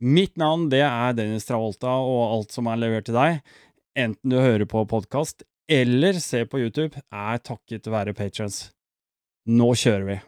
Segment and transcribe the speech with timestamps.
[0.00, 3.42] Mitt navn det er Dennis Travolta, og alt som er levert til deg,
[3.98, 8.70] enten du hører på podkast eller ser på YouTube, er takket være patrons.
[9.46, 10.18] Nå kjører vi!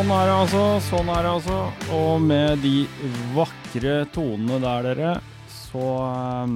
[0.00, 0.60] Sånn er det altså.
[0.86, 1.56] Sånn er det altså.
[1.92, 2.86] Og med de
[3.34, 5.08] vakre tonene der, dere,
[5.52, 6.54] så um,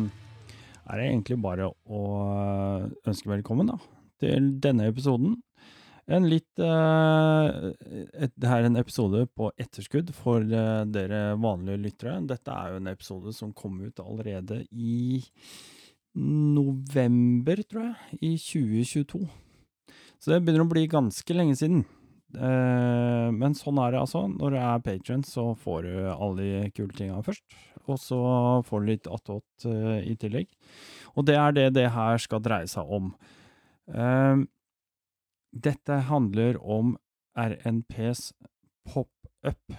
[0.89, 3.75] er det egentlig bare å uh, ønske velkommen da,
[4.23, 5.35] til denne episoden.
[6.09, 7.69] En litt uh,
[8.17, 12.15] et, Det er en episode på etterskudd for uh, dere vanlige lyttere.
[12.31, 15.21] Dette er jo en episode som kom ut allerede i
[16.17, 19.21] november, tror jeg, i 2022.
[20.17, 21.85] Så det begynner å bli ganske lenge siden.
[22.35, 24.25] Eh, men sånn er det altså.
[24.31, 27.45] Når du er patron, så får du alle de kule tinga først.
[27.85, 28.21] Og så
[28.65, 30.49] får du litt attåt uh, i tillegg.
[31.21, 33.11] Og det er det det her skal dreie seg om.
[33.93, 34.47] Uh,
[35.53, 36.95] dette handler om
[37.37, 38.31] RNPs
[38.89, 39.77] pop-up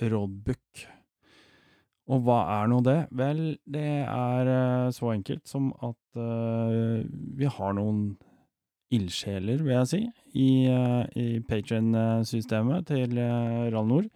[0.00, 0.86] roadbook.
[2.08, 2.98] Og hva er nå det?
[3.20, 4.48] Vel, det er
[4.96, 8.00] så enkelt som at vi har noen
[8.92, 10.00] ildsjeler, vil jeg si,
[10.36, 14.08] i, uh, i Patrion-systemet til Ralnor, Rallnord,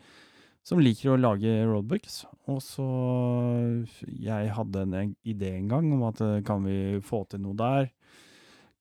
[0.66, 2.24] som liker å lage roadbooks.
[2.50, 2.86] Og så
[4.10, 7.90] Jeg hadde en idé en gang om at kan vi få til noe der?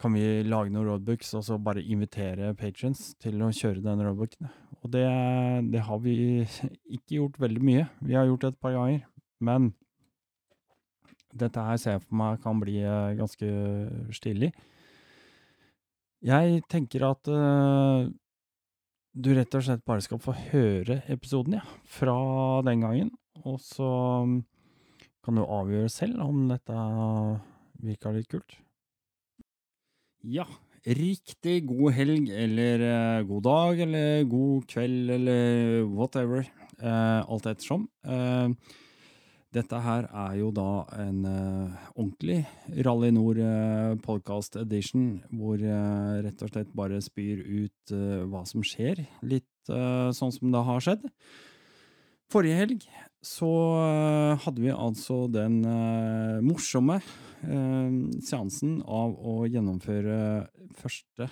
[0.02, 4.50] Kan vi lage noen roadbooks og så bare invitere patrons til å kjøre den roadbooken?
[4.82, 5.06] Og det,
[5.72, 6.16] det har vi
[6.98, 7.88] ikke gjort veldig mye.
[8.02, 9.06] Vi har gjort det et par ganger.
[9.40, 9.74] Men
[11.36, 12.80] dette her ser jeg for meg kan bli
[13.20, 13.52] ganske
[14.16, 14.52] stilig.
[16.26, 18.08] Jeg tenker at uh,
[19.14, 22.16] du rett og slett bare skal få høre episoden, ja, fra
[22.66, 23.12] den gangen.
[23.46, 23.88] Og så
[24.26, 24.40] um,
[25.26, 26.78] kan du avgjøre selv om dette
[27.86, 28.58] virka litt kult.
[30.26, 30.48] Ja,
[30.86, 36.50] riktig god helg, eller uh, god dag, eller god kveld, eller whatever.
[36.82, 37.86] Uh, alt ettersom.
[38.02, 38.50] Uh,
[39.56, 42.42] dette her er jo da en uh, ordentlig
[42.86, 47.96] Rally Nord uh, podcast edition, hvor uh, rett og slett bare spyr ut
[48.30, 51.06] hva som skjer, litt sånn som det har skjedd.
[52.34, 52.84] Forrige helg
[53.26, 53.50] så
[54.44, 55.60] hadde vi altså den
[56.46, 57.00] morsomme
[57.42, 60.18] seansen av å gjennomføre
[60.78, 61.30] første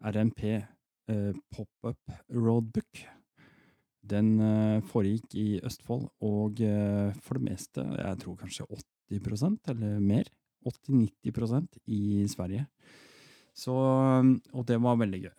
[0.00, 0.44] RMP
[1.52, 3.04] pop-up roadbook.
[4.00, 8.66] Den uh, foregikk i Østfold, og uh, for det meste, jeg tror kanskje
[9.12, 10.30] 80% eller mer,
[10.66, 12.66] 80-90% i Sverige.
[13.56, 15.32] Så, og det var veldig gøy.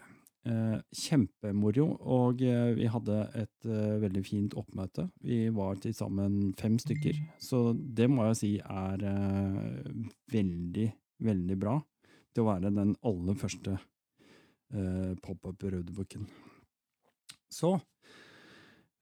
[0.98, 3.68] Kjempemoro, og vi hadde et
[4.02, 5.06] veldig fint oppmøte.
[5.22, 9.06] Vi var til sammen fem stykker, så det må jeg si er
[10.34, 10.88] veldig,
[11.30, 11.78] veldig bra
[12.34, 13.78] til å være den aller første
[15.22, 16.26] pop-up-roadbooken.
[17.54, 17.76] Så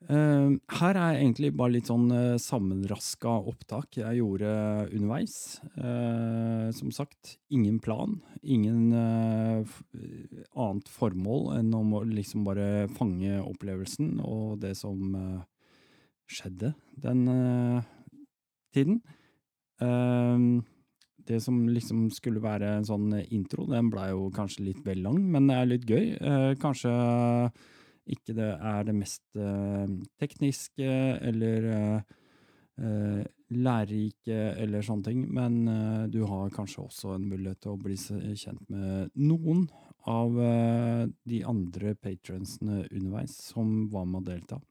[0.08, 4.52] her er egentlig bare litt sånn uh, sammenraska opptak jeg gjorde
[4.96, 5.60] underveis.
[5.76, 8.22] Uh, som sagt, ingen plan.
[8.42, 15.18] Ingen annet formål enn å liksom bare fange opplevelsen og det som
[16.30, 16.72] skjedde
[17.04, 17.26] den
[18.72, 19.02] tiden.
[21.28, 25.20] det som liksom skulle være en sånn intro, den blei jo kanskje litt vel lang,
[25.34, 26.06] men det er litt gøy.
[26.64, 26.94] kanskje
[28.10, 29.90] ikke det er det mest uh,
[30.22, 30.88] tekniske
[31.30, 35.66] eller uh, lærerike eller sånne ting, men
[36.14, 37.98] du har kanskje også en mulighet til å bli
[38.40, 39.66] kjent med noen
[40.08, 40.38] av
[41.28, 44.62] de andre patronsene underveis som var med å delta.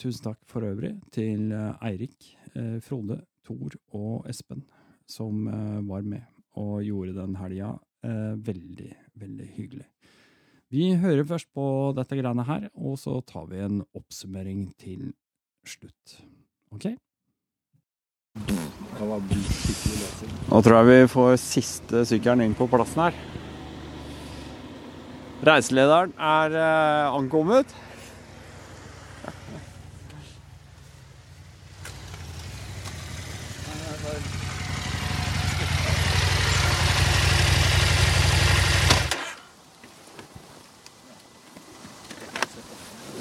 [0.00, 2.30] tusen takk for øvrig til Eirik,
[2.86, 4.64] Frode, Tor og Espen
[5.04, 5.44] som
[5.90, 6.24] var med
[6.56, 7.74] og gjorde den helga
[8.48, 9.90] veldig, veldig hyggelig.
[10.70, 11.64] Vi hører først på
[11.96, 15.08] dette greiene her, og så tar vi en oppsummering til
[15.66, 16.20] slutt.
[16.70, 16.92] Ok?
[20.50, 23.18] Nå tror jeg vi får siste sykkelen inn på plassen her.
[25.50, 27.74] Reiselederen er eh, ankommet.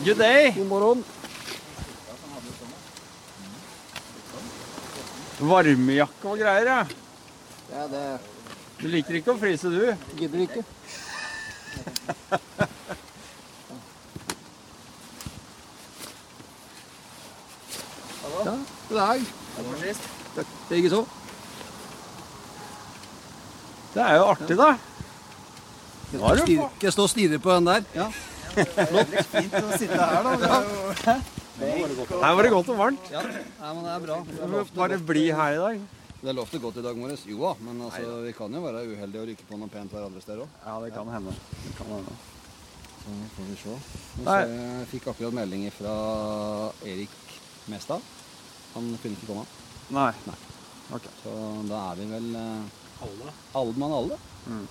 [0.06, 0.54] Good day.
[0.56, 1.06] God morgen.
[5.40, 6.86] Varmejakke og greier, ja.
[7.72, 8.20] Ja, det
[8.80, 9.96] Du liker ikke å fryse, du?
[10.20, 10.64] gidder ikke.
[18.40, 18.54] Ja,
[18.90, 19.26] god dag.
[20.36, 20.48] Takk.
[20.72, 21.02] Ikke så.
[23.94, 24.70] Det er jo artig, da.
[26.14, 26.70] Er du på?
[26.78, 27.84] skal jeg stå og stirre på den der?
[27.96, 28.08] Ja.
[31.60, 33.10] Her var det godt og varmt.
[33.12, 33.22] ja.
[33.22, 34.18] Nei, men det er bra.
[34.28, 35.80] Det er lov til bare godt- bli her i dag.
[36.22, 37.24] det er lov til godt i dag morges.
[37.28, 40.06] Jo da, men altså, vi kan jo være uheldige og rykke på noe pent hver
[40.06, 40.50] andre steder òg.
[40.66, 41.32] Ja, det kan hende.
[41.66, 42.14] Det kan hende.
[43.00, 43.70] Så får vi se.
[43.70, 44.42] Nå Nei.
[44.42, 45.94] ser jeg- Jeg fikk akkurat melding fra
[46.86, 47.10] Erik
[47.68, 48.02] Mestad.
[48.74, 49.46] Han kunne ikke komme.
[49.90, 50.12] Nei.
[51.24, 52.62] Så da er vi vel eh,
[53.56, 54.18] alle mann alle.
[54.48, 54.68] Mm.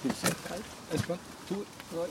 [0.00, 0.10] Ja.
[0.94, 1.18] Espen,
[1.48, 2.08] Tor, Roy.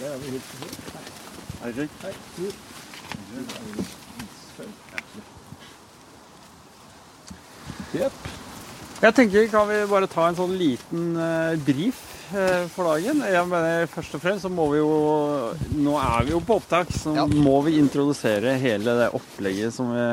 [0.00, 0.66] Der er vi helt på
[1.64, 2.52] det Hei, Tor.
[7.96, 8.12] Jepp.
[9.00, 11.98] Jeg tenker, kan vi bare ta en sånn liten uh, brief
[12.36, 13.20] eh, for dagen?
[13.24, 14.92] Jeg mener, Først og fremst så må vi jo
[15.80, 17.24] Nå er vi jo på opptak, så Ja.
[17.28, 20.06] må vi introdusere hele det opplegget som vi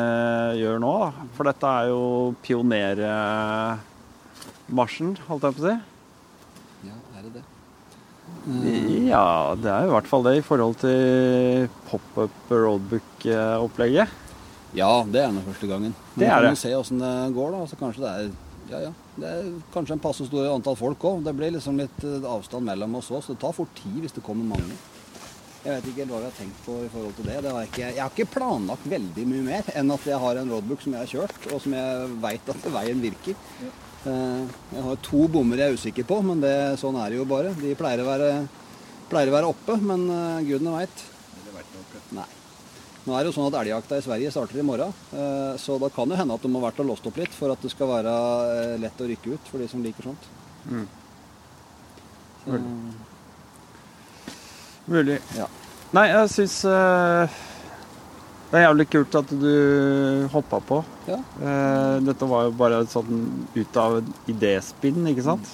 [0.63, 0.95] gjør nå.
[1.35, 2.03] For dette er jo
[4.67, 5.75] pionermarsjen, holdt jeg på å si.
[6.87, 7.43] Ja, er det det?
[9.09, 14.09] Ja, det er i hvert fall det i forhold til pop-up roadbook-opplegget.
[14.73, 15.93] Ja, det er nå første gangen.
[16.15, 16.49] Det er det.
[16.49, 17.67] Vi kan se åssen det går, da.
[17.69, 18.31] Så kanskje det er
[18.71, 18.93] ja, ja.
[19.19, 21.21] Det er kanskje en passe stor antall folk òg.
[21.25, 24.15] Det blir liksom litt eh, avstand mellom oss òg, så det tar fort tid hvis
[24.15, 24.79] det kommer mange.
[25.63, 27.37] Jeg vet ikke helt hva vi har tenkt på i forhold til det.
[27.43, 30.39] det har jeg, ikke, jeg har ikke planlagt veldig mye mer enn at jeg har
[30.41, 33.37] en roadbook som jeg har kjørt, og som jeg veit at veien virker.
[34.03, 37.25] Eh, Jeg har to bommer jeg er usikker på, men det, sånn er det jo
[37.29, 37.55] bare.
[37.59, 38.29] De pleier å være,
[39.11, 41.03] pleier å være oppe, men uh, gudene veit.
[42.13, 42.25] Nei.
[43.03, 45.89] Nå er det jo sånn at elgjakta i Sverige starter i morgen, eh, så da
[45.91, 47.89] kan det hende at de har vært og låst opp litt for at det skal
[47.89, 48.13] være
[48.53, 50.29] eh, lett å rykke ut for de som liker sånt.
[50.71, 50.85] Mm.
[52.45, 52.61] Så,
[54.87, 55.17] Mulig.
[55.35, 55.49] Ja.
[55.95, 57.35] Nei, jeg syns eh,
[58.53, 60.75] det er jævlig kult at du hoppa på.
[61.09, 61.15] Ja.
[61.17, 63.23] Eh, dette var jo bare sånn
[63.55, 63.95] ut av
[64.29, 65.49] idéspinn, ikke sant?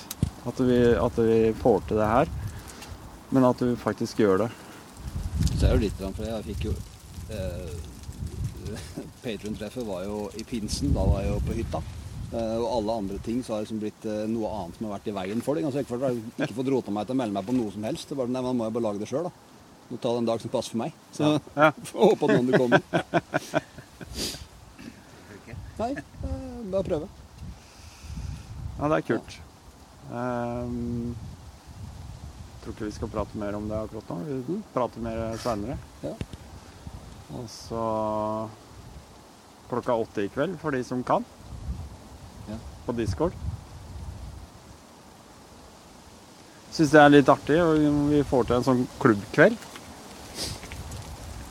[0.50, 2.34] At vi, at vi får til det her.
[3.32, 4.50] Men at du faktisk gjør det.
[5.54, 6.76] så er det jo litt, for jeg fikk jo
[7.32, 7.72] eh,
[9.24, 11.84] Patron-treffet var jo i pinsen, da var jeg jo på hytta.
[12.30, 15.08] Uh, og alle andre ting så har liksom blitt uh, noe annet som har vært
[15.10, 15.64] i veien for det.
[15.66, 17.88] Altså, jeg har ikke, ikke fått rota meg til å melde meg på noe som
[17.88, 18.12] helst.
[18.12, 19.49] Det var, nei, man må jo bare lage det sjøl, da.
[19.90, 20.94] Må ta det en dag som passer for meg.
[21.16, 21.72] Så Ja.
[21.90, 22.82] får håpe at noen vil komme.
[25.80, 25.94] Nei,
[26.70, 27.08] bare prøve.
[28.80, 29.38] Ja, det er kult.
[30.10, 31.16] Ehm,
[32.64, 34.18] tror ikke vi skal prate mer om det akkurat nå.
[34.48, 35.78] Vi prater mer seinere.
[36.04, 36.14] Ja.
[37.38, 37.84] Og så
[39.70, 41.26] klokka åtte i kveld, for de som kan.
[42.50, 42.58] Ja.
[42.86, 43.36] På Discord.
[46.74, 47.78] Syns det er litt artig, og
[48.14, 49.69] vi får til en sånn klubbkveld.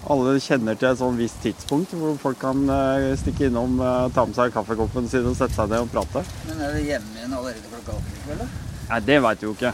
[0.08, 4.22] Alle kjenner til et sånn visst tidspunkt hvor folk kan eh, stikke innom, eh, ta
[4.24, 6.22] med seg kaffekoppen sin og sette seg ned og prate.
[6.48, 8.46] Men er det hjemme igjen allerede klokka åtte i kveld, da?
[8.88, 9.72] Nei, det veit vi jo ikke.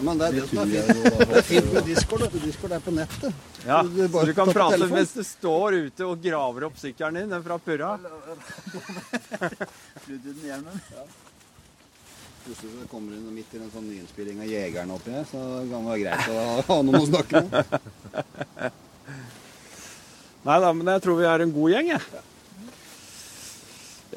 [0.00, 1.04] Men det er det som er fint.
[1.20, 2.24] Det er fint med Discord.
[2.46, 3.32] Discord er på nettet.
[3.66, 7.20] Ja, Du- du så du kan prate mens du står ute og graver opp sykkelen
[7.20, 7.90] din den fra purra.
[10.06, 10.80] Flydd den hjelmen?
[12.46, 15.68] Plutselig så kommer hun midt i en sånn nyinnspilling av Jegeren oppi her, så det
[15.74, 17.60] kan være greit å ha noen å snakke med.
[20.46, 22.24] Nei da, men jeg tror vi er en god gjeng, jeg.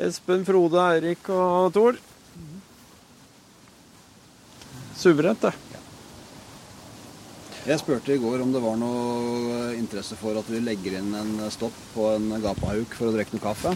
[0.08, 2.00] Espen, Frode, Eirik og Tor.
[4.98, 5.54] Suverent, det.
[7.64, 11.38] Jeg spurte i går om det var noe interesse for at vi legger inn en
[11.52, 13.76] stopp på en gapahauk for å drikke noe kaffe.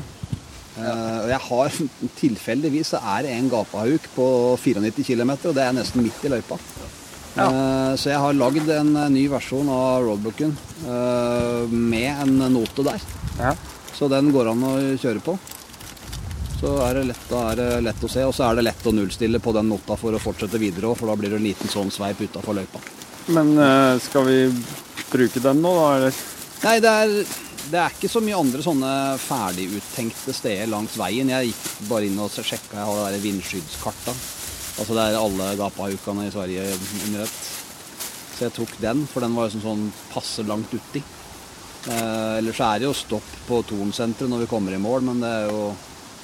[0.77, 1.77] Eh, og jeg har
[2.19, 4.27] Tilfeldigvis så er det en gapahauk på
[4.63, 6.59] 94 km, og det er nesten midt i løypa.
[6.59, 6.96] Ja.
[7.37, 12.85] Eh, så jeg har lagd en eh, ny versjon av roadbooken eh, med en note
[12.87, 13.03] der.
[13.37, 13.53] Ja.
[13.93, 15.37] Så den går an å kjøre på.
[16.57, 18.93] Så er det lett, er det lett å se, og så er det lett å
[18.95, 21.69] nullstille på den nota for å fortsette videre òg, for da blir det en liten
[21.69, 22.81] sånn sveip utafor løypa.
[23.35, 23.51] Men
[24.01, 24.39] skal vi
[25.11, 25.91] bruke den nå, da?
[25.99, 26.17] Eller?
[26.63, 27.13] Nei, det er,
[27.69, 28.91] det er ikke så mye andre sånne
[29.21, 31.29] ferdiguttenkte steder langs veien.
[31.35, 34.17] Jeg gikk bare inn og sjekka, jeg har det der vindskyddskarta.
[34.77, 36.65] Altså det er alle gapahukene i Sverige
[37.07, 37.39] under ett.
[38.37, 41.01] Så jeg tok den, for den var jo sånn, sånn passe langt uti.
[41.87, 45.31] Eh, ellers er det jo stopp på Tornsenteret når vi kommer i mål, men det
[45.31, 45.61] er jo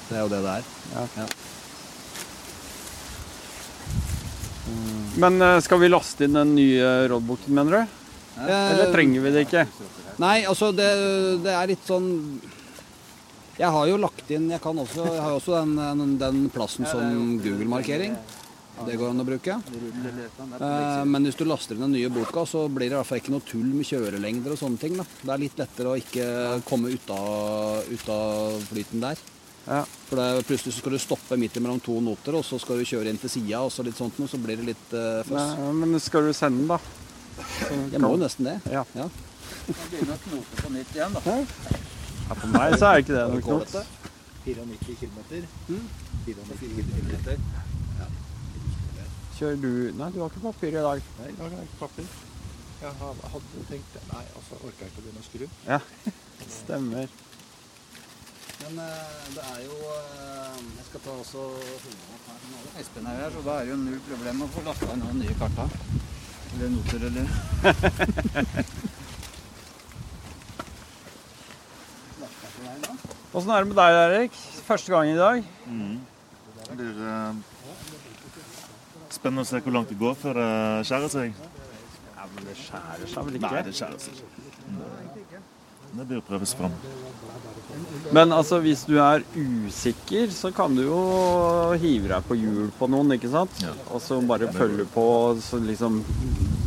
[0.04, 0.70] det er jo det, det er.
[0.92, 1.04] Ja.
[1.22, 1.26] Ja.
[5.24, 8.00] Men eh, skal vi laste inn den nye roadbooken, mener du?
[8.44, 9.66] Eller trenger vi det ikke?
[10.22, 10.88] Nei, altså det,
[11.44, 12.08] det er litt sånn
[13.58, 16.40] Jeg har jo lagt inn Jeg, kan også, jeg har jo også den, den, den
[16.54, 18.14] plassen som Google-markering.
[18.74, 19.54] Det går an å bruke.
[19.54, 23.20] Eh, Men hvis du laster inn den nye boka, så blir det i hvert fall
[23.22, 24.96] ikke noe tull med kjørelengder og sånne ting.
[24.98, 25.06] Da.
[25.22, 26.26] Det er litt lettere å ikke
[26.66, 29.22] komme ut av, ut av flyten der.
[29.64, 29.84] Ja.
[30.10, 32.88] For det, plutselig så skal du stoppe midt mellom to noter, og så skal du
[32.88, 35.54] kjøre inn til sida, og så litt sånt noe, så blir det litt uh, føss.
[35.56, 36.80] Nei, men skal du sende den, da?
[37.94, 38.58] Jeg må jo nesten det.
[38.74, 38.84] Ja.
[38.98, 39.06] Ja.
[39.64, 41.38] Begynne å knote på nytt igjen, da.
[42.24, 43.78] Ja, for meg så er ikke det noe knot.
[44.44, 45.22] 94 km.
[46.28, 47.63] 94 km.
[49.34, 51.02] Kjører du Nei, du har ikke papir i dag.
[51.18, 52.06] Nei, i dag har jeg ikke papir.
[52.84, 55.46] Jeg hadde tenkt Nei, altså orka jeg ikke å begynne å skru.
[55.66, 55.78] Ja,
[56.60, 57.06] stemmer.
[58.64, 61.40] Men eh, det er jo eh, Jeg skal ta også
[62.80, 65.18] Espen er her, så da er det jo null problem å få lasta inn noen
[65.20, 65.66] nye karta.
[66.54, 67.26] Eller noter, eller
[73.34, 74.36] Åssen er det med deg, Erik?
[74.64, 75.42] Første gang i dag?
[76.68, 77.32] Det blir eh,
[79.24, 80.48] spennende å se hvor langt det går før det
[80.84, 81.36] skjærer seg.
[82.12, 83.52] Ja, men det skjærer seg vel ikke?
[83.54, 84.32] Nei, det skjærer seg ikke.
[84.74, 85.38] Det,
[85.94, 86.74] det blir å prøve seg fram.
[88.14, 90.98] Men altså, hvis du er usikker, så kan du jo
[91.80, 93.56] hive deg på hjul på noen, ikke sant?
[93.64, 93.72] Ja.
[93.96, 95.06] Og så bare følge på,
[95.42, 96.02] så liksom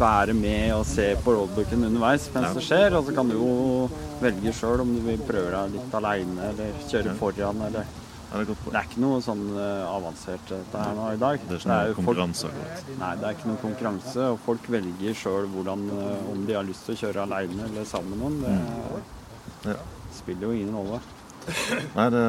[0.02, 2.54] være med og se på roadbooken underveis mens Ja.
[2.58, 2.98] det skjer.
[2.98, 3.54] Og så kan du jo
[4.24, 7.86] velge sjøl om du vil prøve deg litt aleine eller kjøre foran eller
[8.28, 11.44] Ja, det er Det er ikke noe sånn eh, avansert dette her nå i dag.
[11.48, 12.50] Det er ikke noe konkurranse?
[12.52, 12.90] folk-.
[13.00, 16.84] Nei, det er ikke noe konkurranse, og folk velger sjøl eh, om de har lyst
[16.90, 18.42] til å kjøre aleine eller sammen med noen.
[19.64, 19.78] Det Ja.
[20.14, 21.00] spiller jo ingen rolle.
[21.96, 22.24] Nei, det,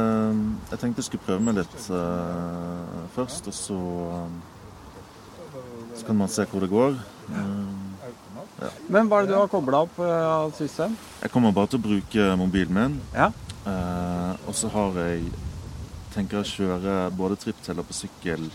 [0.71, 3.79] jeg tenkte jeg skulle prøve meg litt uh, først, og så
[5.99, 6.95] Så kan man se hvor det går.
[7.35, 10.95] Eh, Men hva er det du har kobla opp av av system?
[11.23, 13.33] jeg kommer bare til å bruke mobilen min, Ja.
[14.47, 15.27] og så har jeg
[16.15, 18.51] tenker å kjøre både trippteller på sykkel,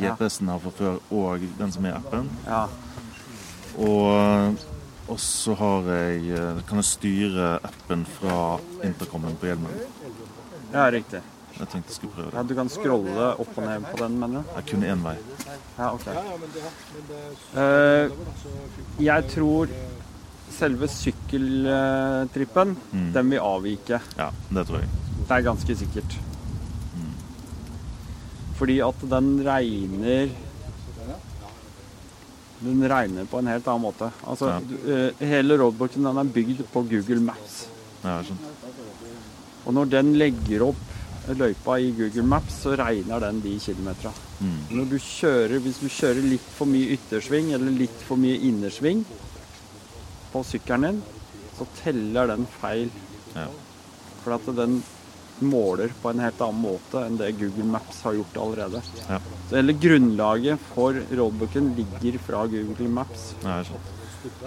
[0.00, 0.14] Ja.
[0.16, 2.30] GPS-en her fra før, og den som er appen.
[2.46, 2.62] Ja.
[3.76, 4.56] Og,
[5.08, 9.70] og så har jeg, eh, kan jeg styre appen fra intercomen på hjelmen.
[10.72, 11.20] ja, riktig.
[11.58, 12.42] Jeg tenkte jeg skulle prøve Ja.
[12.42, 14.44] Du kan scrolle opp og ned på den, mener du?
[14.56, 15.16] Jeg kun én vei.
[15.78, 16.06] Ja, ok.
[16.06, 16.62] Ja, ja, det, det,
[17.52, 19.00] det fint.
[19.04, 19.68] jeg tror
[20.50, 23.12] selve sykkeltrippen, Mm.
[23.12, 24.00] den vil avvike.
[24.18, 24.88] Ja, det tror jeg.
[25.28, 26.16] Det er ganske sikkert.
[28.62, 30.28] Fordi at den regner
[32.62, 34.06] Den regner på en helt annen måte.
[34.22, 34.60] Altså, Ja.
[34.60, 37.66] du, eh, hele roadbooken den er bygd på Google Maps.
[38.04, 38.36] Ja, jeg.
[39.66, 40.76] Og når den legger opp
[41.28, 44.12] løypa i Google Maps, så regner den de kilometera.
[44.40, 44.60] Mm.
[44.70, 49.04] Når du kjører, hvis du kjører litt for mye yttersving eller litt for mye innersving
[50.32, 51.02] på sykkelen din,
[51.58, 52.90] så teller den feil.
[53.34, 53.46] Ja.
[54.22, 54.84] For at den
[55.46, 58.82] måler på en helt annen måte enn det Google Maps har gjort allerede.
[59.08, 59.18] Ja.
[59.48, 63.32] Så hele grunnlaget for roadbooken ligger fra Google Maps.
[63.44, 63.62] Ja.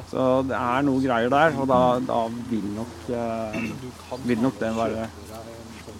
[0.09, 3.57] Så det er noe greier der, og da, da vil, nok, eh,
[4.23, 5.09] vil nok den være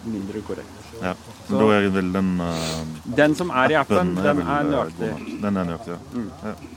[0.06, 0.82] mindre korrekt.
[1.02, 1.12] Ja.
[1.48, 5.12] Men da er vel den eh, Den som er i appen, den er eh, nøyaktig.
[5.44, 6.00] Den er nøyaktig, ja.
[6.14, 6.30] Mm.
[6.44, 6.54] ja.
[6.54, 6.74] ja.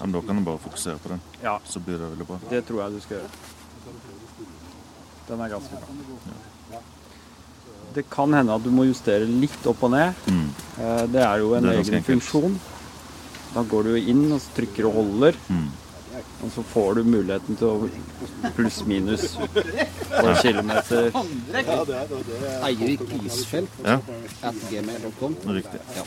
[0.00, 2.38] Men da kan du bare fokusere på den, Ja, så blir det veldig bra.
[2.48, 3.30] det tror jeg du skal gjøre.
[5.28, 6.38] Den er ganske bra.
[7.94, 10.14] Det kan hende at du må justere litt opp og ned.
[10.30, 10.48] Mm.
[10.78, 12.06] Eh, Det er jo en er egen enkelt.
[12.06, 12.58] funksjon.
[13.54, 15.68] Da går du inn og trykker og holder, Mm.
[16.44, 17.90] og så får du muligheten til å
[18.54, 21.10] pluss-minus på kilometer.
[21.10, 21.22] Ja,
[21.84, 23.98] det er, det er Eirik Isfelt Ja,
[24.42, 25.34] at gmail.com.
[25.46, 25.80] riktig.
[25.96, 26.04] Ja.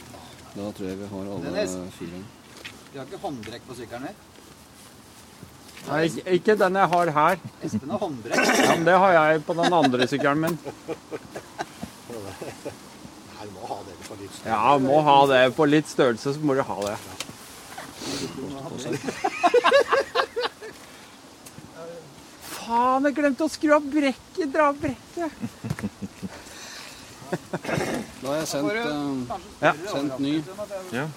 [0.56, 1.68] Da tror jeg vi har alle
[2.00, 2.24] filene.
[2.94, 4.16] Du har ikke hånddrekk på sykkelen her?
[5.90, 7.40] Nei, ikke- ikke den jeg har her.
[7.62, 8.36] Espen har håndbrekk.
[8.64, 10.60] Ja, men det har jeg på den andre sykkelen min.
[12.44, 14.50] Nei, du må ha det på litt størrelse.
[14.50, 15.42] Ja, må ha det.
[15.58, 16.98] På litt størrelse så må du ha det.
[22.44, 24.48] Faen, jeg glemte å skru av brekket!
[24.54, 25.32] Dra av brekket!
[27.34, 28.84] Da har jeg sendt, eh,
[29.62, 29.74] Ja.
[29.92, 30.36] sendt ny.
[30.94, 31.08] Ja.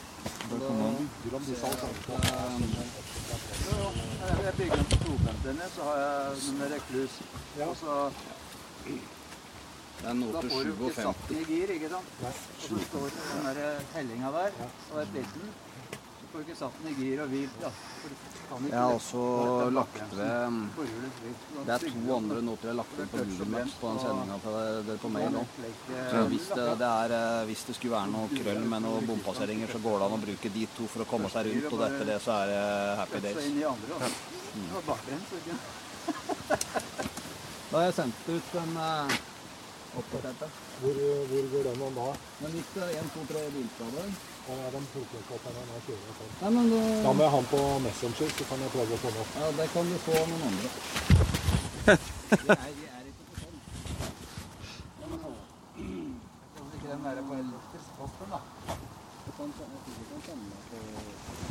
[4.47, 7.13] Jeg bygger den på 250-ene, så har jeg den reklus.
[7.67, 8.11] Og så
[10.01, 12.11] Det er da får du ikke satt den i gir, ikke sant?
[12.23, 12.33] Og
[12.67, 13.59] så står det den der
[13.95, 14.51] hellinga der,
[14.93, 15.47] og er liten.
[15.91, 17.71] Så får du ikke satt den i gir og hvilt, da.
[18.47, 18.95] Jeg har det.
[18.95, 19.21] også
[19.65, 20.27] det lagt ved
[21.67, 24.37] Det er to andre noter jeg har lagt inn på Google Maps på den sendinga
[24.45, 24.51] på,
[24.87, 25.47] det- på mail òg.
[26.31, 29.79] Hvis det, det er, eh, hvis det skulle være noe krøll med noen bompasseringer, så
[29.83, 32.19] går det an å bruke de to for å komme seg rundt, og etter det
[32.23, 32.63] så er det
[33.03, 33.45] happy days.
[33.47, 33.61] inn
[37.71, 37.83] da.
[37.83, 39.11] Jeg sendt ut en uh,
[40.01, 40.47] oppdaterte.
[40.81, 40.95] Hvor,
[41.31, 42.09] hvor går den om da?
[42.43, 44.07] Men hvis det er en, to, tre bilskader
[44.47, 44.85] Kan jeg den
[45.71, 46.33] nå kjører sånn?
[46.43, 49.01] Nei, men Da da, må jeg ha den på Messenger, så kan jeg prøve å
[49.03, 49.31] få den opp.
[49.41, 50.69] ja, det kan du få noen andre.
[52.27, 53.57] Vi er, vi er ikke på sånn.
[56.87, 58.41] Den være på på-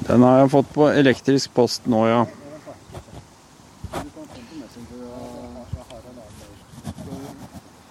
[0.07, 2.21] Den har jeg fått på elektrisk post nå, ja.
[2.25, 2.29] Du
[3.91, 5.65] kan sende på Messenger og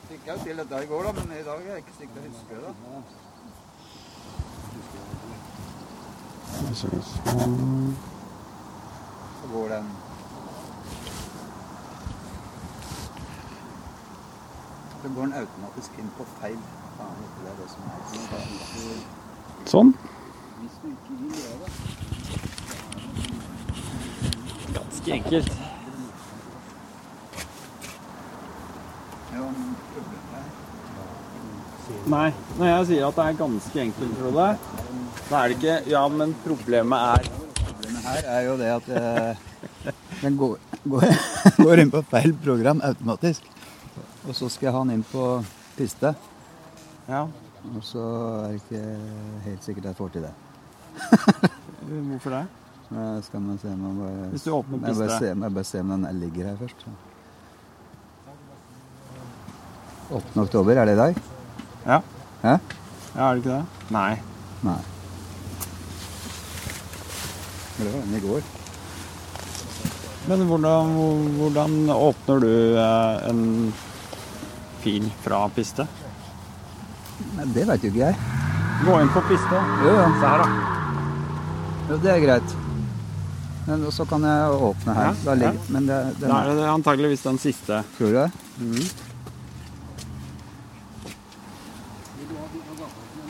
[0.09, 2.15] Fikk jeg jo til dette i går, da, men i dag er jeg ikke sikker
[2.15, 2.73] på å huske det.
[6.75, 6.87] Så
[9.53, 9.87] går den
[15.03, 16.59] Så går den automatisk inn på feil.
[16.97, 17.93] Faen, det er det som er
[19.69, 19.91] Sånn.
[24.75, 25.53] Ganske enkelt.
[29.35, 30.49] Ja, men problemet er
[32.09, 34.47] Nei, når jeg sier at det er ganske enkelt, Frode,
[35.29, 37.29] så er det ikke Ja, men problemet er
[37.65, 39.43] Problemet her er jo det at eh,
[40.23, 40.57] den går,
[40.89, 41.07] går,
[41.65, 43.45] går inn på feil program automatisk.
[44.25, 45.25] Og så skal jeg ha den inn på
[45.77, 46.15] piste.
[47.09, 47.27] Ja,
[47.75, 48.05] Og så
[48.45, 48.83] er det ikke
[49.45, 50.35] helt sikkert jeg får til det.
[52.13, 52.45] hvorfor det?
[53.27, 55.69] Skal man se om man bare, Hvis du åpner jeg bare, piste se, jeg bare
[55.69, 56.87] se om den ligger her først.
[60.11, 60.41] 8.
[60.41, 61.34] oktober, er det i dag?
[61.87, 62.01] Ja.
[62.43, 62.59] Hæ?
[63.15, 63.65] Ja, er det ikke det?
[63.95, 64.13] Nei.
[64.65, 64.81] Nei.
[67.79, 68.43] Men Det var den i går.
[70.29, 70.95] Men hvordan,
[71.37, 73.75] hvordan åpner du eh, en
[74.81, 75.87] fil fra piste?
[77.37, 78.17] Nei, det veit jo ikke jeg.
[78.85, 79.65] Gå inn på piste.
[79.85, 80.07] Jo, ja.
[80.21, 80.49] Se her, da.
[81.91, 82.57] Jo, det er greit.
[83.67, 85.17] Men så kan jeg åpne her.
[85.25, 87.83] Ja, ligger, Men det, den Da er, det antageligvis den siste.
[87.99, 88.31] Tror du det?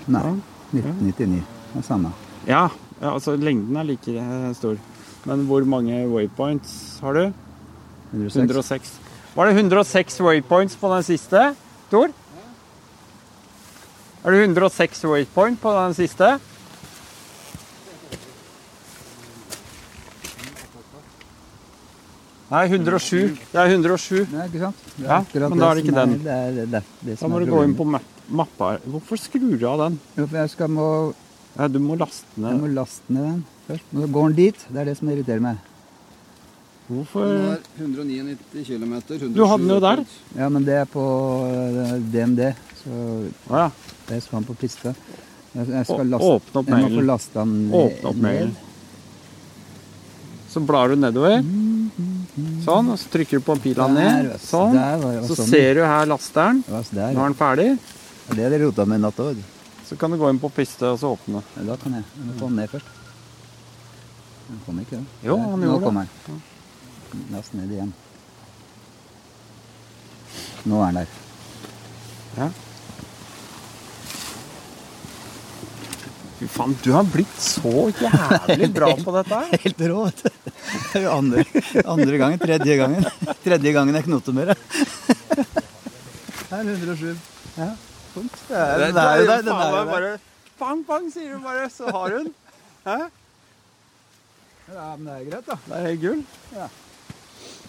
[0.06, 0.34] Nei.
[0.74, 1.42] 1999.
[1.72, 2.12] Det er samme.
[2.46, 2.68] Ja,
[3.00, 4.76] ja, altså lengden er like eh, stor.
[5.24, 7.32] Men hvor mange waypoints har du?
[8.12, 8.36] 106.
[8.36, 8.92] 106.
[9.34, 11.54] Var det 106 waypoints på den siste,
[11.90, 12.12] Tor?
[14.24, 16.36] Er det 106 waypoint på den siste?
[22.52, 23.36] Nei, 107.
[23.50, 24.26] Det er 107.
[24.30, 24.82] Nei, ikke sant?
[24.98, 26.12] Det Ja, men da er det ikke den.
[26.22, 26.82] Det er det,
[27.20, 28.78] Da må du gå inn på map- mappa.
[28.86, 30.00] Hvorfor skrur du av den?
[30.16, 30.88] Jo, for jeg skal må,
[31.54, 32.74] Ja, du må laste jeg må ned.
[32.74, 33.92] laste ned den først.
[33.92, 34.66] Nå går den dit.
[34.68, 35.56] Det er det som irriterer meg.
[35.56, 38.94] Den Hvorfor var 199 km.
[39.32, 40.02] Du hadde den jo der.
[40.36, 41.04] Ja, men det er på
[41.48, 42.50] eh, DMD,
[42.82, 42.98] så
[43.48, 43.70] ah, ja.
[44.10, 44.92] jeg er ha på piste.
[45.54, 48.54] Jeg, skal laste, Åpne opp jeg må få lasta den Åpne opp mailen.
[50.50, 51.40] Så blar du nedover.
[52.62, 54.34] Sånn, og så trykker du på pila ned.
[54.42, 54.74] Sånn.
[54.74, 55.48] Det, Så sånn.
[55.50, 56.60] ser du her lasteren.
[56.66, 57.08] Det.
[57.14, 57.68] Nå er den ferdig.
[58.30, 59.40] Det er det de rota med i natt òg.
[59.84, 61.42] Så kan du gå inn på piste og så åpne.
[61.58, 62.04] Ja, Da kan jeg.
[62.16, 62.86] Jeg må få den ned først.
[64.48, 65.06] Den kom ikke, den.
[65.24, 65.84] Jo, han Nå gjorde det.
[65.84, 66.42] kommer den.
[67.32, 67.92] Last ned igjen.
[70.64, 71.08] Nå er den der.
[72.38, 72.48] Ja.
[76.38, 79.58] Fy faen, du har blitt så jævlig bra på dette her.
[79.64, 80.50] Helt rå, vet du.
[80.74, 81.44] Det er jo andre,
[81.94, 82.40] andre gangen.
[82.42, 83.06] Tredje gangen.
[83.44, 84.56] Tredje gangen jeg knoter med det.
[86.50, 87.14] Her er 107.
[87.54, 87.68] Ja,
[88.14, 88.38] punkt.
[88.48, 89.42] Det er, det er jo der.
[89.42, 90.18] Den er jo der.
[90.58, 92.30] Pang, pang, sier du bare, så har hun.
[92.86, 92.98] Hæ?
[94.74, 95.56] Ja, men det er greit, da.
[95.66, 96.22] Det er helt gull.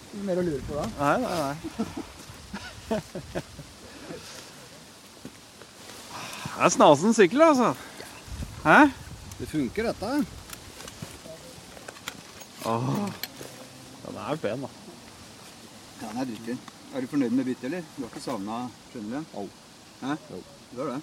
[0.06, 0.86] Ikke mer å lure på da.
[1.00, 1.56] Nei, nei, nei.
[6.56, 7.74] Det er snasen sykkel, altså.
[8.64, 8.78] Hæ?
[9.36, 10.12] Det funker, dette.
[12.64, 12.86] Åh.
[14.06, 14.70] Den er pen, da.
[16.00, 16.64] Ja, den er dritfin.
[16.94, 17.84] Er du fornøyd med byttet, eller?
[17.96, 19.36] Du har ikke savna skjønner du?
[19.36, 19.44] Au.
[20.00, 20.16] Hæ?
[20.76, 21.00] Har det?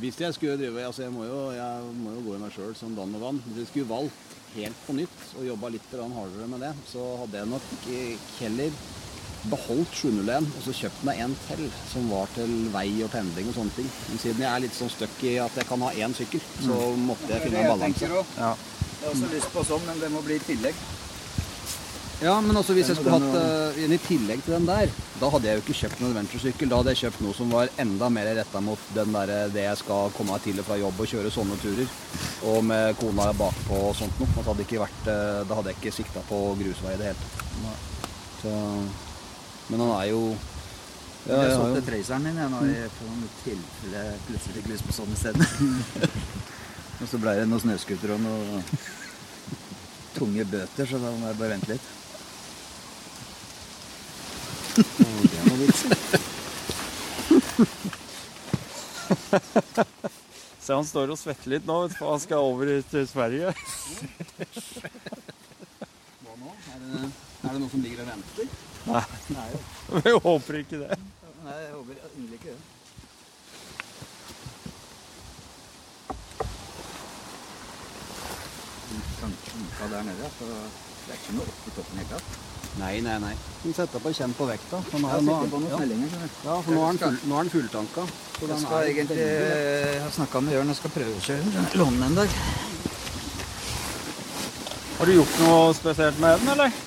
[0.00, 2.74] Hvis jeg skulle drive altså jeg, må jo, jeg må jo gå i meg sjøl
[2.78, 3.42] som vann og vann.
[3.48, 7.40] Hvis jeg skulle valgt helt på nytt og jobba litt hardere med det, så hadde
[7.40, 7.86] jeg nok
[8.38, 8.80] heller
[9.50, 13.56] beholdt 701 og så kjøpt meg en til som var til vei og pendling og
[13.56, 13.90] sånne ting.
[14.10, 16.78] Men siden jeg er litt sånn stuck i at jeg kan ha én sykkel, så
[17.00, 18.10] måtte jeg finne en balanse.
[18.10, 18.54] Ja.
[19.00, 20.82] Jeg har også lyst på sånn, men det må bli i tillegg.
[22.20, 25.30] Ja, men altså hvis jeg skulle hatt uh, en i tillegg til den der, da
[25.32, 26.68] hadde jeg jo ikke kjøpt en adventure-sykkel.
[26.68, 29.78] Da hadde jeg kjøpt noe som var enda mer retta mot den der, det jeg
[29.80, 31.94] skal komme meg til og fra jobb og kjøre sånne turer.
[32.52, 34.44] Og med kona bakpå og sånt noe.
[34.50, 37.36] Hadde ikke vært, uh, da hadde jeg ikke sikta på grusvei i det hele tatt.
[39.70, 40.22] Men han er jo
[41.28, 45.12] ja, jeg har solgt traceren min jeg, nå i tilfelle plutselig fikk lyst på sånn
[45.12, 45.44] isteden.
[47.00, 48.64] og så ble det noen snøscootere og noen
[50.16, 51.90] tunge bøter, så da må jeg bare vente litt.
[54.76, 55.84] Det var vits.
[60.60, 63.52] Se, han står og svetter litt nå, for han skal over til Sverige.
[66.22, 66.50] Hva nå?
[66.74, 68.46] Er det, er det noe som ligger og venter?
[68.90, 69.48] Nei,
[70.04, 71.00] Vi håper ikke det.
[71.44, 72.62] nei jeg håper inderlig ikke det.
[79.20, 82.49] Kanskje der nede, så det er ikke noe opp i toppen i hele tatt.
[82.78, 83.34] Nei, nei, nei.
[83.64, 84.78] Den setter på kjenn på vekta.
[84.78, 88.04] Nå, har er den, er den fulltanka.
[88.40, 89.26] Jeg skal er egentlig
[90.04, 91.66] ha snakka med Jørn, jeg skal prøvekjøre den.
[91.80, 92.38] Låne den en dag.
[95.00, 96.80] Har du gjort noe spesielt med den, eller?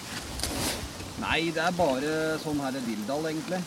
[1.24, 2.12] Nei, det er bare
[2.43, 3.60] sånn her dilldall, egentlig.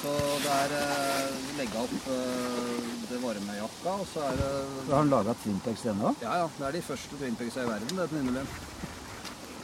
[0.00, 4.50] Så det er eh, legge opp eh, det varmejakka, og så er det
[4.86, 6.14] Har han laga Twintex ennå?
[6.22, 6.46] Ja, ja.
[6.56, 8.54] Det er de første twinpegsa i verden, det, den inneløp.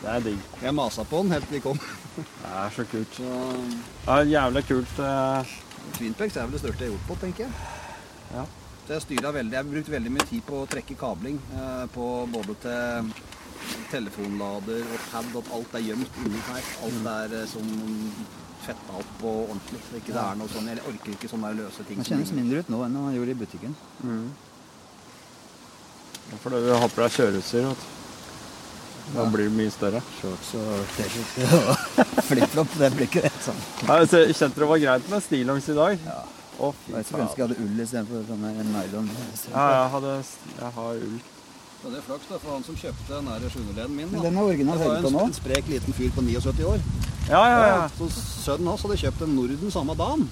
[0.03, 0.39] Det er digg.
[0.63, 1.79] Jeg masa på den helt til vi kom.
[2.17, 3.17] Det er så kult.
[3.17, 3.31] Så
[4.07, 4.99] Det er jævlig kult.
[4.99, 5.55] eh,
[5.97, 7.53] Twinpex er vel det største jeg har gjort på, tenker jeg.
[8.35, 8.45] Ja.
[8.87, 9.53] Så jeg styra veldig.
[9.57, 13.11] Jeg har brukt veldig mye tid på å trekke kabling eh, på både til
[13.91, 16.63] telefonlader og pad, at alt er gjemt inni her.
[16.87, 17.67] Alt er eh, som
[18.67, 19.81] fetta opp og ordentlig.
[19.91, 21.99] Så ikke det er noe sånn, Jeg orker ikke sånne der løse ting.
[22.03, 23.77] Det kjennes mindre ut nå enn det gjorde i butikken.
[26.43, 27.69] For du har på deg kjøreutstyr.
[29.15, 30.01] Da blir det mye større.
[30.21, 32.73] Shorts og T-skjorte og flipflop.
[32.81, 33.61] Det blir ikke rett sånn.
[33.89, 35.99] Nei, så- jeg kjente det var greit med stillongs i dag.
[36.07, 36.19] Ja.
[36.57, 39.09] Å, fy Jeg skulle ønske jeg hadde ull istedenfor sånne nylon.
[39.53, 40.13] Ja, jeg, hadde,
[40.57, 41.17] jeg har ull.
[41.85, 44.09] Ja, det er flaks da, for han som kjøpte den der sjuendeleden min.
[44.11, 44.29] Men Da.
[44.31, 45.25] den er original Det var en, nå.
[45.29, 46.81] en sprek liten fyr på 79 år.
[47.29, 47.89] Ja, ja, ja.
[47.99, 50.25] Så sønnen hans hadde kjøpt en Norden samme dagen.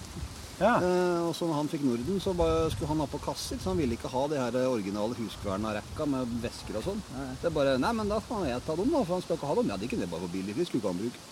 [0.60, 0.72] Ja.
[0.78, 3.58] Eh, og så når han fikk Norden, så bare skulle han ha på kasser.
[3.58, 7.00] Så han ville ikke ha de her originale Huskverna-rekka med vesker og sånn.
[7.40, 9.02] Det er bare Nei, men da kan jeg ta dem, da.
[9.04, 9.72] For han skal ikke ha dem.
[9.72, 10.56] Ja, de kunne bare få billig.
[10.58, 11.30] De skulle ikke han bruke.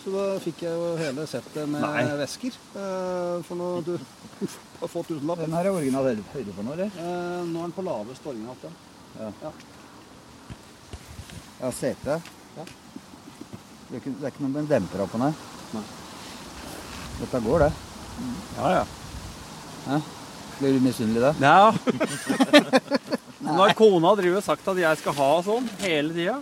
[0.00, 2.04] Så da fikk jeg jo hele settet med Nei.
[2.22, 2.54] vesker.
[2.80, 3.92] Eh, for nå du
[4.80, 5.42] har fått tusenlapp.
[5.44, 6.94] Den her er original høyde for nå, eller?
[6.96, 9.52] Eh, nå er den på lavest originalt, ja.
[11.60, 12.16] Ja, sete.
[12.56, 12.64] Ja.
[12.64, 15.38] Det er ikke, det er ikke noe med en demper på den.
[17.20, 17.89] Dette går, det.
[18.56, 18.86] Ja, ja.
[19.86, 20.00] Hæ?
[20.60, 21.34] Blir du misunnelig da?
[21.40, 21.72] Ja.
[23.40, 26.36] Nå har kona driver og sagt at jeg skal ha sånn hele tida.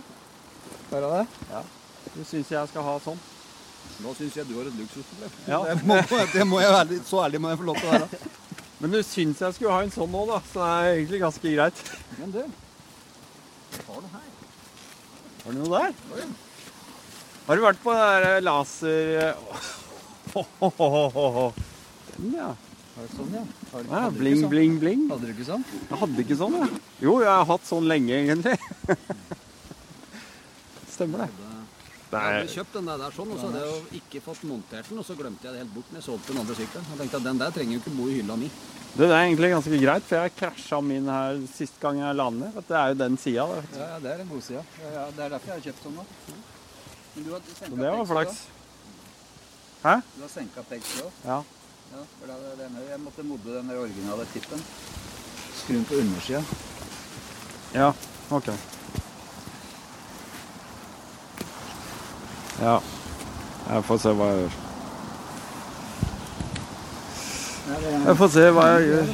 [0.89, 1.25] Bare det?
[1.53, 1.61] Ja.
[2.15, 3.19] Du syns jeg skal ha sånn?
[4.03, 5.31] Nå syns jeg du har et luksusproblem.
[5.47, 5.61] Ja.
[5.69, 5.95] Det må,
[6.33, 8.07] det må jeg være så ærlig må jeg få lov til å være.
[8.79, 10.41] Men du syns jeg skulle ha en sånn nå, da.
[10.51, 11.81] Så det er egentlig ganske greit.
[12.19, 12.43] Men du,
[13.87, 14.29] har du her?
[15.45, 15.91] Har du noe der?
[17.47, 19.35] Har du vært på den der laser...
[22.09, 22.53] Den, ja.
[22.95, 23.43] Har du sånn, ja?
[23.71, 24.51] Har, ja hadde bling, sånn?
[24.51, 25.05] bling, bling.
[25.11, 25.67] Hadde du ikke sånn?
[25.77, 26.81] Jeg hadde ikke sånn, jeg.
[27.05, 28.57] Jo, jeg har hatt sånn lenge, egentlig.
[30.95, 31.49] Stemmer det.
[32.09, 34.87] Jeg hadde kjøpt den der, der sånn, og så hadde jeg jo ikke fått montert
[34.89, 36.87] den, og så glemte jeg det helt bort når jeg solgte den andre sykkelen.
[36.89, 38.49] Jeg tenkte at den der trenger jo ikke bo i hylla mi.
[38.95, 42.39] det er egentlig ganske greit, for jeg krasja min her sist gang jeg la den
[42.47, 42.57] ned.
[42.65, 43.45] Det er jo den sida.
[43.77, 44.63] Ja, ja, det er en god side.
[44.81, 46.07] Ja, ja, det er derfor jeg har kjøpt sånn da.
[47.13, 48.41] Men du har senka det var flaks.
[49.85, 49.95] Hæ?
[50.15, 51.23] Du har senka peks òg.
[51.29, 51.39] Ja.
[51.91, 54.61] Ja, for det er denne, jeg måtte modde den originale tippen.
[55.59, 56.43] Skru den på undersida.
[57.73, 57.91] Ja,
[58.29, 58.47] ok.
[62.61, 62.77] Ja.
[63.69, 64.55] Jeg får se hva jeg gjør.
[68.07, 69.11] Jeg får se hva jeg gjør.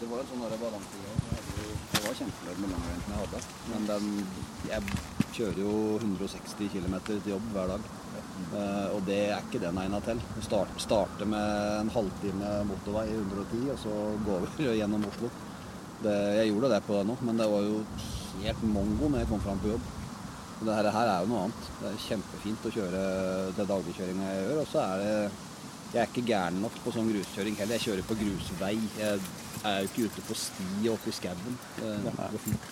[0.00, 1.16] Det var et sånn balansegreie.
[1.20, 3.40] Jeg hadde jo- Jeg var kjempefornøyd med langrenten jeg hadde.
[3.70, 4.06] Men den,
[4.66, 4.80] jeg
[5.36, 7.90] kjører jo 160 km til jobb hver dag.
[8.50, 10.22] Uh, og det er ikke den egna til.
[10.42, 13.94] Start, starte med en halvtime motorvei i 110, og så
[14.26, 15.30] gå over gjennom Oslo.
[16.00, 17.82] Det, jeg gjorde det på det nå, men det var jo
[18.40, 19.90] helt mongo når jeg kom fram på jobb.
[20.60, 21.68] Og det her, her er jo noe annet.
[21.76, 23.04] Det er kjempefint å kjøre
[23.56, 24.58] den dagligkjøringa jeg gjør.
[24.64, 25.14] Og så er det
[25.90, 27.78] Jeg er ikke gæren nok på sånn gruskjøring heller.
[27.80, 28.76] Jeg kjører på grusvei.
[28.94, 29.22] Jeg
[29.64, 31.58] er jo ikke ute på sti oppe i skauen.
[31.80, 32.68] Det går fint.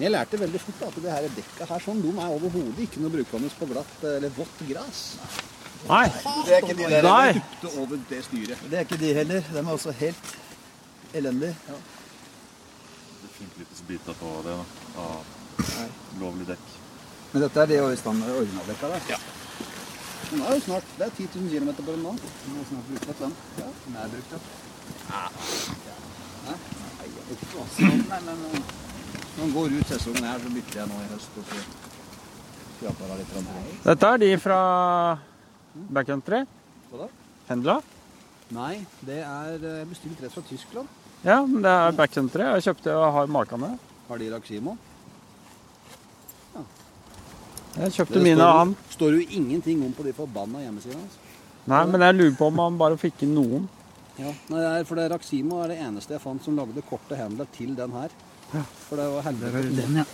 [0.00, 3.12] Jeg lærte veldig fort at det her dekka her sånn, de er overhodet ikke noe
[3.12, 5.00] brukende på glatt eller vått gras.
[5.88, 6.04] Nei.
[6.46, 7.40] Det er ikke de der heller.
[7.74, 8.62] Over det styret.
[8.70, 9.48] Det er ikke de heller.
[9.50, 10.36] De er også helt
[11.16, 11.56] elendige.
[11.74, 11.80] å
[13.88, 14.64] biter på det da,
[15.02, 16.72] av lovlig dekk.
[17.32, 19.06] Men dette er de standard originaldekka der.
[19.14, 19.20] Ja.
[20.30, 22.12] Den er jo snart, Det er 10 000 km på den nå.
[22.44, 23.38] Den er snart brukt opp, den.
[23.58, 23.70] Ja.
[23.86, 24.50] Den er brukt opp.
[25.10, 26.56] Nei,
[27.30, 27.96] altså.
[28.10, 31.38] Men Når den går ut sesongen her, så bytter jeg nå i høst.
[31.40, 31.60] Og så
[32.78, 33.34] skraper jeg litt.
[33.36, 33.84] rundt.
[33.86, 34.60] Dette er de fra
[35.98, 36.42] backcountry.
[36.90, 37.08] Hva da?
[37.50, 37.78] Hendla.
[38.50, 38.74] Nei,
[39.06, 40.88] det er eh, bestilt rett fra Tyskland.
[41.22, 42.46] Ja, men det er backcountry.
[42.56, 43.74] Jeg kjøpte og har makene.
[44.10, 44.76] Har de Raximo?
[47.78, 48.72] Jeg kjøpte mine av han.
[48.90, 51.18] står jo ingenting om på de forbanna hjemmesidene hans.
[51.70, 53.68] Nei, men jeg lurer på om han bare fikk inn noen.
[54.20, 54.32] Ja.
[54.60, 57.94] Er, for det Raximo er det eneste jeg fant som lagde korte handler til den
[57.96, 58.14] her.
[58.88, 59.62] For det var helvete.
[59.80, 60.06] den, ja.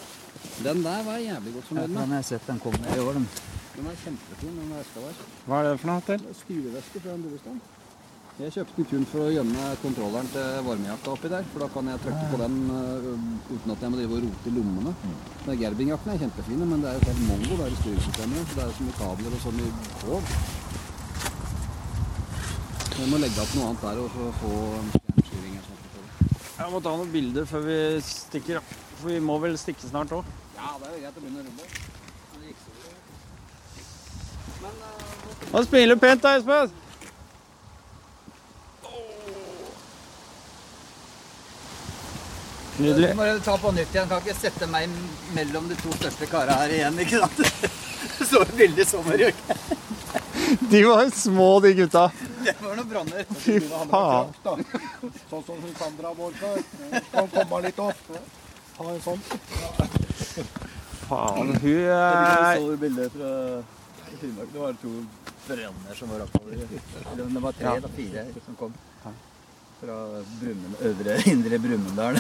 [0.64, 1.87] Den der var jævlig godt som ja.
[1.87, 1.97] den.
[1.97, 3.29] Har jeg sett den komme i år, den.
[3.77, 5.25] Den er kjempefin, den veska der.
[5.47, 6.29] Hva er det for noe til?
[6.42, 7.64] Styreveske fra en Borestand.
[8.37, 11.87] Jeg kjøpte den kun for å gjemme kontrolleren til varmejakka oppi der, for da kan
[11.88, 13.07] jeg trykke på den uh,
[13.49, 14.92] uten at jeg må drive og rote i lommene.
[15.47, 18.51] Den Gerbing-jakkene er kjempefine, men det er jo helt mongo det er i styresystemet.
[18.51, 20.37] for Det er så mye kabler og så mye tog.
[22.96, 25.26] Jeg må legge opp noe annet der og å få det.
[26.56, 28.62] Jeg må ta noen bilder før vi stikker.
[28.96, 30.24] For vi må vel stikke snart òg.
[30.56, 31.66] Ja, det er jo greit å begynne å rulle.
[32.32, 32.54] Men.
[34.62, 36.72] Men øh, Han smiler pent da, Espen.
[42.76, 44.08] Du må ta på nytt igjen.
[44.10, 44.92] Kan ikke sette meg
[45.36, 47.72] mellom de to største kara her igjen, ikke sant?
[48.30, 49.40] Så veldig sommerrøyk.
[50.70, 52.04] De var små, de gutta.
[52.44, 53.24] Det var noen branner.
[53.42, 54.32] Fy faen.
[55.30, 56.60] Sånn som hun Sandra før.
[57.12, 58.18] Kan komme litt opp.
[58.76, 59.24] Ha en sånn.
[61.06, 63.32] Faen, hun er så bilder fra
[64.20, 64.52] Finnmark.
[64.52, 64.92] Det var to
[65.46, 66.66] brenner som var oppover.
[67.16, 68.76] Det var tre eller fire som kom.
[69.80, 69.96] Fra
[70.40, 72.16] Brumund, øvre indre Brumunddal.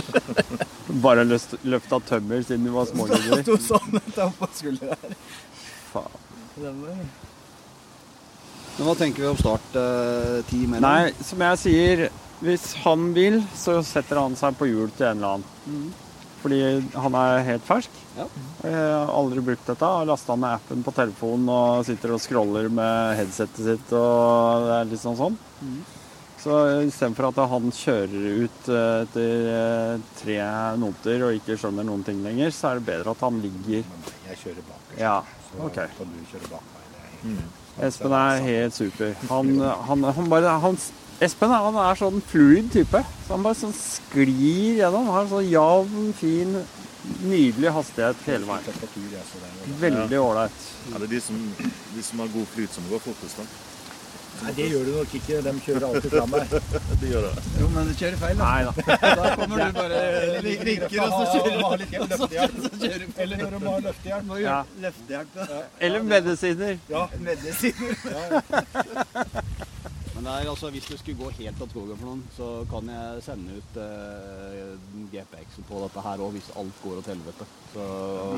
[1.04, 3.42] bare løft, løfta tømmer siden du var smågutter?
[3.42, 3.90] Sto sånn
[4.38, 5.12] på skuldra her.
[5.90, 6.18] Faen.
[6.60, 6.76] Men
[8.86, 9.68] hva tenker vi om start
[10.50, 10.86] ti mellom?
[10.86, 11.96] Nei, som jeg sier,
[12.44, 15.48] hvis han vil, så setter han seg på hjul til en eller annen.
[15.66, 15.88] Mm.
[16.40, 16.60] Fordi
[16.96, 17.92] han er helt fersk.
[18.16, 18.26] Ja.
[18.64, 19.84] Jeg har aldri brukt dette.
[19.84, 24.74] Har lasta ned appen på telefonen og sitter og scroller med headsetet sitt og det
[24.78, 25.36] er litt sånn sånn.
[25.60, 25.80] Mhm.
[26.40, 30.36] Så istedenfor at han kjører ut eh, etter eh, tre
[30.80, 34.38] noter og ikke skjønner noen ting lenger, så er det bedre at han ligger Jeg
[34.44, 34.94] kjører bak.
[34.96, 35.18] Ja,
[35.50, 35.76] Så OK.
[35.98, 36.86] kan du kjøre bak meg.
[36.94, 39.14] Det er Espen er helt super.
[39.28, 40.80] Han, han, han bare han,
[41.20, 43.04] Espen han er sånn fluid type.
[43.26, 45.08] Så han bare sånn sklir gjennom.
[45.12, 46.56] Har sånn jevn, fin,
[47.24, 48.64] nydelig hastighet hele veien.
[48.68, 50.68] Det Veldig ålreit.
[50.90, 53.40] Ja, det er de som, de som har god flyt, som går fortest.
[53.40, 53.69] da.
[54.40, 55.40] Nei, det gjør du nok ikke.
[55.44, 56.42] De kjører alltid fra meg.
[57.00, 57.32] De gjør det.
[57.60, 58.44] Jo, men du kjører feil, da.
[58.46, 58.72] Nei da.
[59.20, 60.00] Da kommer du bare
[60.46, 62.28] vinker, og så
[62.80, 63.12] kjører du.
[63.20, 64.34] Eller når de har løftehjelp.
[64.40, 65.60] Ja.
[65.88, 66.74] Eller medisiner.
[66.88, 67.04] Ja.
[67.20, 67.94] Medisiner.
[70.20, 72.88] Men det er altså, hvis det skulle gå helt av skogen for noen, så kan
[72.92, 74.74] jeg sende ut eh,
[75.14, 77.46] GPX-en på dette her òg, hvis alt går til helvete.
[77.70, 77.86] Så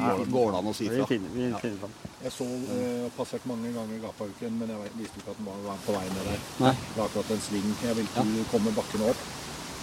[0.05, 1.09] går, går det an å si Vi fra.
[1.11, 1.97] finner, vi finner fram.
[2.23, 5.97] Jeg så uh, passert mange ganger Gapauken, men jeg visste ikke at den var- på
[5.97, 6.47] vei ned der.
[6.63, 6.75] Nei.
[6.85, 7.75] Det var akkurat en sving.
[7.83, 9.27] Jeg vil ikke komme bakken opp.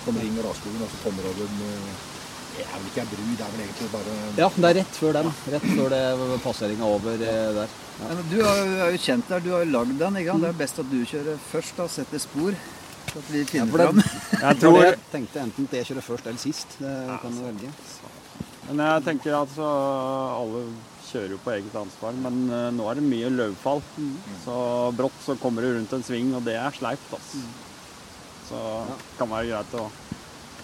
[0.06, 2.19] Kommer inn i skogen, og så kommer over en eh,
[2.60, 4.98] Det er vel ikke ei bru, det er vel egentlig bare Ja, det er rett
[5.00, 5.30] før den.
[5.54, 7.78] Rett før det passeringa over eh, der.
[8.00, 10.18] Ja, men du er jo- kjent der, du har jo lagd den.
[10.20, 10.44] ikke sant?
[10.44, 12.60] Det er best at du kjører først, og Setter spor.
[13.10, 14.04] Så at vi finner ja, fram.
[14.44, 16.76] Jeg tror jeg tenkte enten at jeg kjører først eller sist.
[16.84, 16.94] Det
[17.24, 17.72] kan du velge.
[18.68, 19.70] Men jeg tenker at så
[20.36, 20.62] alle
[21.10, 23.82] kjører jo på eget ansvar, men eh, nå er det mye løvfall.
[24.44, 24.58] Så
[25.00, 27.42] brått så kommer du rundt en sving, og det er sleipt, altså.
[28.52, 29.88] Så det kan være greit å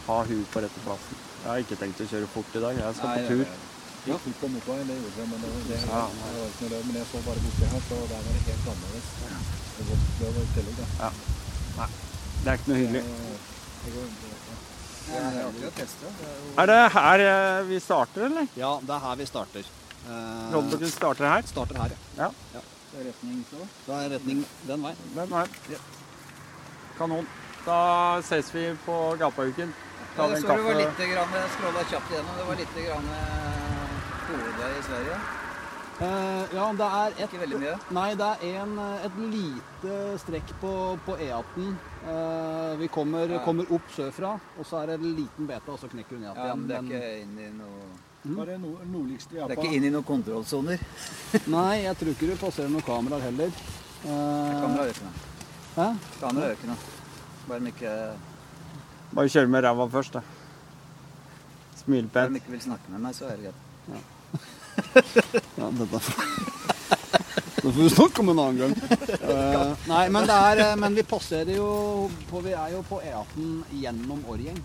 [0.06, 1.25] ha huet på rette plassen.
[1.46, 3.42] Jeg har ikke tenkt å kjøre fort i dag, jeg skal Nei, på tur.
[3.46, 6.00] Nei, fort på motorveien, det gjorde jeg, men det, det, Ja.
[6.10, 6.86] det var ikke noe løp.
[6.88, 9.08] Men jeg så bare borti her, så der var det helt annerledes.
[9.76, 11.12] Det var løv i tillegg, da.
[12.42, 13.04] Det er ikke noe hyggelig.
[13.86, 13.94] Det
[15.06, 16.12] det er artig å teste.
[16.18, 18.48] Det er Er det her eh, vi starter, eller?
[18.58, 19.70] Ja, det er her vi starter.
[20.10, 21.46] Eh, Rollbukken starter her?
[21.46, 22.32] starter her, ja.
[22.56, 23.68] det er retning så.
[23.86, 25.10] Da er retning den veien.
[25.14, 25.82] Den veien.
[26.98, 27.28] Kanon.
[27.66, 27.78] Da
[28.26, 29.74] ses vi på Gapauken.
[30.16, 32.78] Ja, jeg en så det var litt, grann, jeg skrolla kjapt igjennom, det var litt
[32.86, 33.98] grann eh,
[34.30, 35.18] hovedvei i Sverige.
[35.96, 37.74] Uh, ja, det er et Ikke veldig mye.
[37.96, 40.72] Nei, det er en, eh, et lite strekk på,
[41.06, 41.70] på E18.
[42.04, 43.40] Uh, vi kommer, Ja.
[43.46, 46.36] kommer opp sørfra, og så er det en liten bete, og så knekker hun igjen.
[46.36, 49.58] Ja, men det er Men- ikke inn i noe er det nord nordligste vi Det
[49.58, 50.80] er ikke inn i noen kontrollsoner.
[51.56, 53.52] Nei, jeg tror ikke du passerer noen kameraer heller.
[54.04, 55.12] Uh, Kamera øker nå.
[55.76, 55.88] Hæ?
[56.20, 56.78] Kamera øker nå.
[57.48, 57.94] Bare de ikke,
[59.16, 60.22] Bare kjøre med ræva først, da.
[61.84, 62.28] Smil pent.
[62.28, 63.62] Om du ikke vil snakke med meg, så er det greit.
[65.56, 66.00] Ja, dette
[67.66, 68.74] Da får vi snakke om en annen gang.
[69.24, 71.68] Uh, nei, men, det er, eh, men vi passerer jo
[72.30, 74.60] på, Vi er jo på E18 gjennom Årgjeng.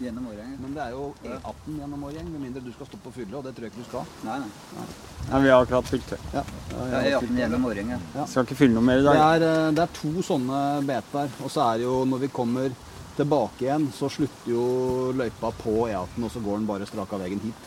[0.00, 0.50] Gjennom Årgjeng?
[0.64, 3.46] Men det er jo E18 gjennom Årgjeng, med mindre du skal stoppe og fylle, og
[3.46, 4.04] det tror jeg ikke du skal.
[4.26, 4.84] Nei, nei.
[5.30, 6.20] Ja, vi har akkurat fylt det.
[6.34, 8.26] Ja, Ja, E18 gjennom Årgjeng, Ja.
[8.26, 9.24] Skal ikke fylle noe mer i Det dag.
[9.30, 12.68] er, eh, det er to sånne beter, og så er det jo når vi kommer
[13.16, 17.20] tilbake igjen, så slutter jo løypa på E18, og så går den bare strak av
[17.24, 17.66] veien hit.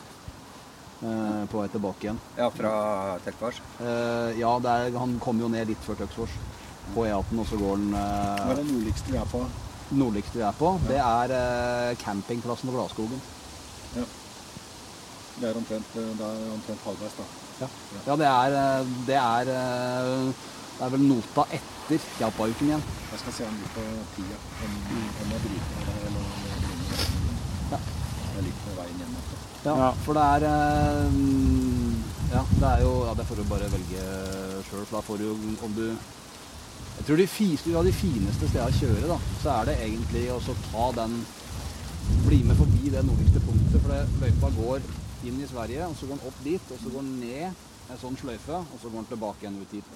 [1.03, 2.19] eh, På vei tilbake igjen.
[2.37, 3.59] Ja, fra Telkvars.
[3.79, 6.33] Eh, Ja, det er, han kommer jo ned litt før Tøksfors
[6.93, 9.43] på E18, og så går den Hva er eh, det nordligste vi er på?
[9.93, 10.69] nordligste vi er på.
[10.87, 13.21] Det er eh, campingplassen på Gladskogen.
[15.39, 17.67] Det er omtrent, eh, det er omtrent halvveis, da.
[18.07, 20.33] Ja, det er, eh, det er eh,
[20.77, 22.83] Det er vel nota etter Hjalpauken igjen.
[23.11, 23.83] Jeg skal se om du på
[24.15, 24.37] tida.
[24.65, 24.71] Om,
[25.23, 26.31] om jeg bryter eller jeg
[27.73, 27.79] Ja.
[28.33, 29.13] Jeg er litt på veien hjem.
[29.19, 29.35] altså.
[29.65, 29.91] Ja, Ja.
[30.05, 31.13] for det er eh,
[32.33, 34.01] Ja, det er jo Ja, det får du bare velge
[34.67, 35.35] sjøl, for da får du jo
[35.67, 35.85] Om du
[36.97, 40.25] Jeg tror de, fi, ja, de fineste stedene å kjøre, da, så er det egentlig
[40.33, 40.39] å
[40.71, 41.15] ta den
[42.27, 44.81] Bli med forbi det nordligste punktet, for det, løypa går
[45.23, 47.45] inn i Sverige, og så går den opp dit, og så går den ned
[47.93, 49.87] en sånn sløyfe, og så går den tilbake igjen ut hit.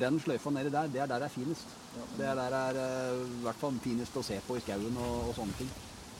[0.00, 1.68] Den sløyfa nedi der, det er der det er finest.
[2.18, 2.74] Det er der det er
[3.14, 5.70] uh, i hvert fall finest å se på i skauen og, og sånne ting.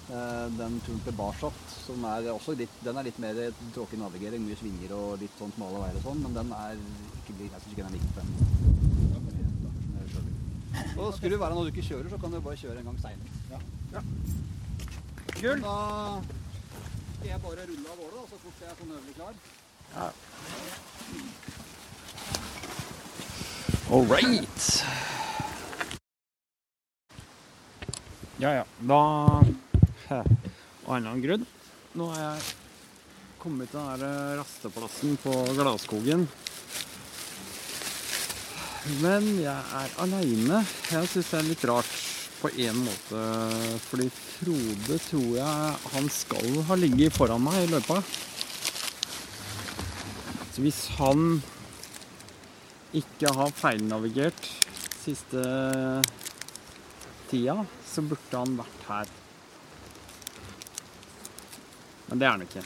[0.04, 3.34] Uh, Den turen til Barsat, som er også litt, den er litt mer
[3.74, 6.74] tråkig navigering, mye svinger og litt sånn smale veier og sånn, men den er
[7.22, 8.42] ikke, jeg syns ikke den er like spennende.
[10.98, 12.98] Og skulle det være når du ikke kjører, så kan du bare kjøre en gang
[13.02, 13.30] seinere.
[13.50, 13.58] Ja.
[15.34, 15.62] Kult.
[15.64, 15.76] Da
[17.16, 19.34] skal jeg bare rulle av gårde, da, så fort jeg er sånn øvrig klar.
[23.90, 24.84] All right.
[28.38, 28.64] Ja, ja.
[28.80, 29.00] Da.
[30.08, 31.44] Av en eller annen grunn.
[31.92, 32.54] Nå har jeg
[33.42, 36.24] kommet til den der rasteplassen på Gladskogen.
[39.04, 40.64] Men jeg er aleine.
[40.88, 41.94] Jeg syns det er litt rart
[42.40, 43.24] på en måte.
[43.90, 48.00] Fordi Frode tror jeg han skal ha ligget foran meg i løypa.
[50.54, 51.42] Så hvis han
[52.94, 54.48] ikke har feilnavigert
[55.02, 55.42] siste
[57.30, 59.12] tida, så burde han vært her.
[62.08, 62.64] Men det er han ikke.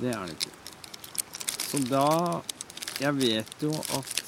[0.00, 0.54] Det er han ikke.
[1.70, 2.06] Så da
[3.00, 4.18] Jeg vet jo at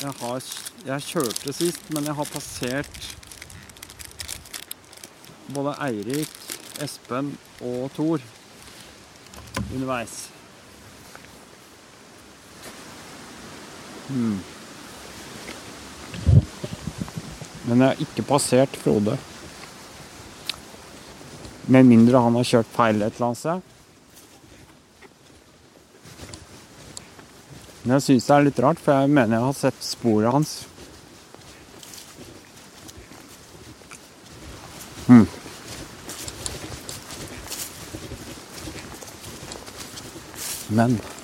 [0.00, 0.46] jeg har
[0.86, 2.98] Jeg kjørte sist, men jeg har passert
[5.54, 6.32] både Eirik,
[6.82, 8.22] Espen og Thor
[9.72, 10.37] underveis.
[14.08, 14.38] Hmm.
[17.68, 19.18] Men jeg har ikke passert Frode.
[21.68, 23.74] Med mindre han har kjørt feil et eller annet sted.
[27.82, 30.56] Men jeg syns det er litt rart, for jeg mener jeg har sett sporet hans.
[35.08, 35.26] Mm.
[40.68, 41.17] Men en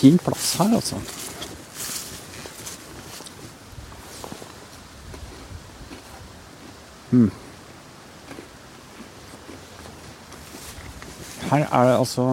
[0.00, 0.96] fin plass her, altså.
[7.10, 7.30] Hmm.
[11.50, 12.24] Her er det altså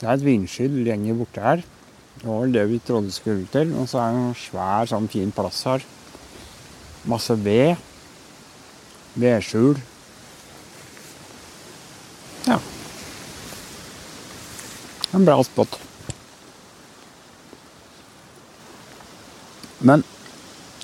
[0.00, 1.62] Det er et vindskydd lenger borte her.
[2.20, 3.72] Det var vel det vi trodde skulle til.
[3.80, 5.86] Og så er det en svær, sånn fin plass her.
[7.08, 7.80] Masse ved.
[9.16, 9.80] Vedskjul.
[12.46, 12.60] Ja.
[15.16, 15.80] En bra spot.
[19.86, 20.02] Men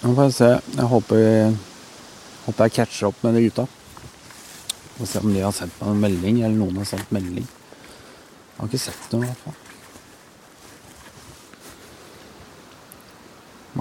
[0.02, 0.50] nå får jeg se.
[0.76, 1.56] Jeg håper,
[2.46, 3.66] håper jeg catcher opp med de gutta.
[4.98, 7.48] Får se om de har sendt meg en melding, eller noen har sendt melding.
[7.48, 9.58] Jeg har ikke sett noe, i hvert fall.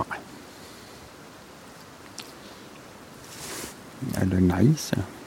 [0.01, 0.21] Nei.
[4.23, 5.20] Eller nei, sier jeg.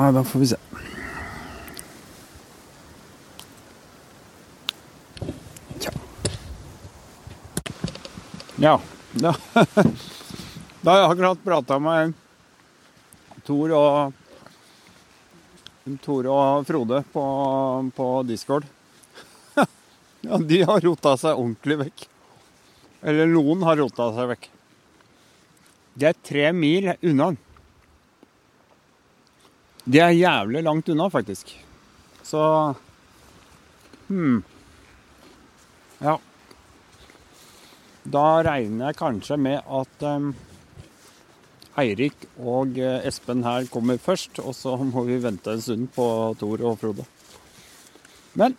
[0.00, 0.56] Nei, da får vi se.
[5.78, 5.90] Tja.
[8.56, 8.80] Ja.
[9.12, 9.34] Da,
[10.80, 12.14] da har jeg akkurat prata med
[13.44, 14.16] Tor og
[16.00, 17.26] Tor og Frode på,
[17.96, 18.64] på Discord.
[20.24, 22.08] Ja, de har rota seg ordentlig vekk.
[23.04, 24.50] Eller noen har rota seg vekk.
[26.00, 27.34] Det er tre mil unna.
[29.84, 31.52] Det er jævlig langt unna, faktisk.
[32.22, 32.40] Så
[34.10, 34.42] Hm.
[36.02, 36.16] Ja.
[38.10, 40.32] Da regner jeg kanskje med at um,
[41.78, 46.06] Eirik og eh, Espen her kommer først, og så må vi vente en stund på
[46.40, 47.06] Tor og Frode.
[48.34, 48.56] Men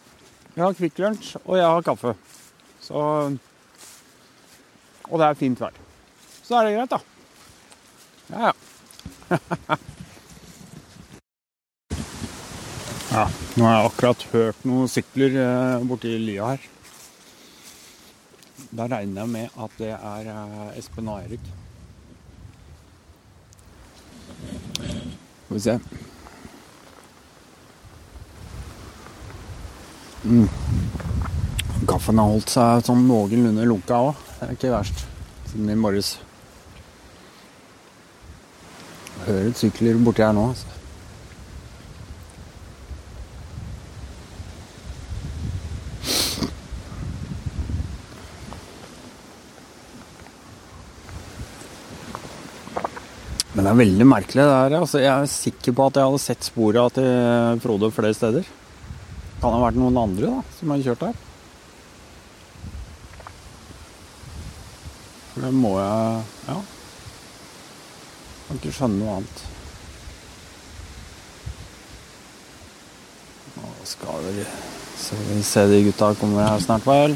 [0.55, 2.15] jeg har Kvikk Lunsj, og jeg har kaffe.
[2.81, 2.95] Så
[5.11, 5.75] Og det er fint vær.
[6.47, 6.99] Så er det greit, da.
[8.31, 9.77] Ja, ja.
[13.11, 13.25] ja,
[13.59, 16.69] nå har jeg akkurat hørt noen sykler eh, borti lia her.
[18.71, 21.51] Da regner jeg med at det er eh, Espen og Eirik.
[25.43, 25.77] Skal vi se.
[30.23, 30.47] Mm.
[31.89, 34.27] Kaffen har holdt seg sånn noenlunde lunka òg.
[34.37, 35.07] Det er ikke verst.
[35.51, 36.15] Siden i morges.
[39.25, 40.53] Hører sykler borti her nå.
[40.53, 40.80] Altså.
[53.61, 54.73] Men det er veldig merkelig det her.
[54.73, 58.47] Altså, jeg er sikker på at jeg hadde sett spora til Frode flere steder.
[59.37, 61.19] Kan ha vært noen andre da, som har kjørt her.
[65.35, 66.57] For det må jeg Ja.
[68.47, 69.45] Kan ikke skjønne noe annet.
[73.59, 74.49] Nå skal vi
[75.05, 75.21] se,
[75.53, 77.13] se de gutta kommer her snart, vel.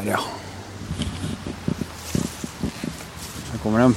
[0.00, 0.18] Der, ja.
[3.52, 3.94] Her kommer de.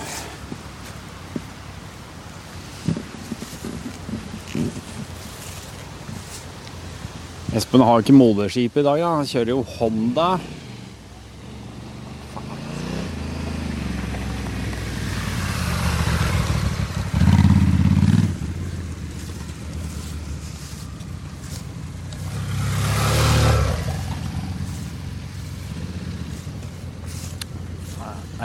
[7.55, 9.13] Espen har ikke moderskip i dag, da.
[9.15, 10.27] han kjører jo Honda.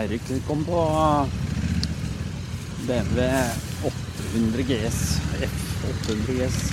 [0.08, 0.78] Eirik kom på
[2.86, 3.20] BMW
[3.84, 5.20] 800 GS.
[5.36, 6.72] F800 GS.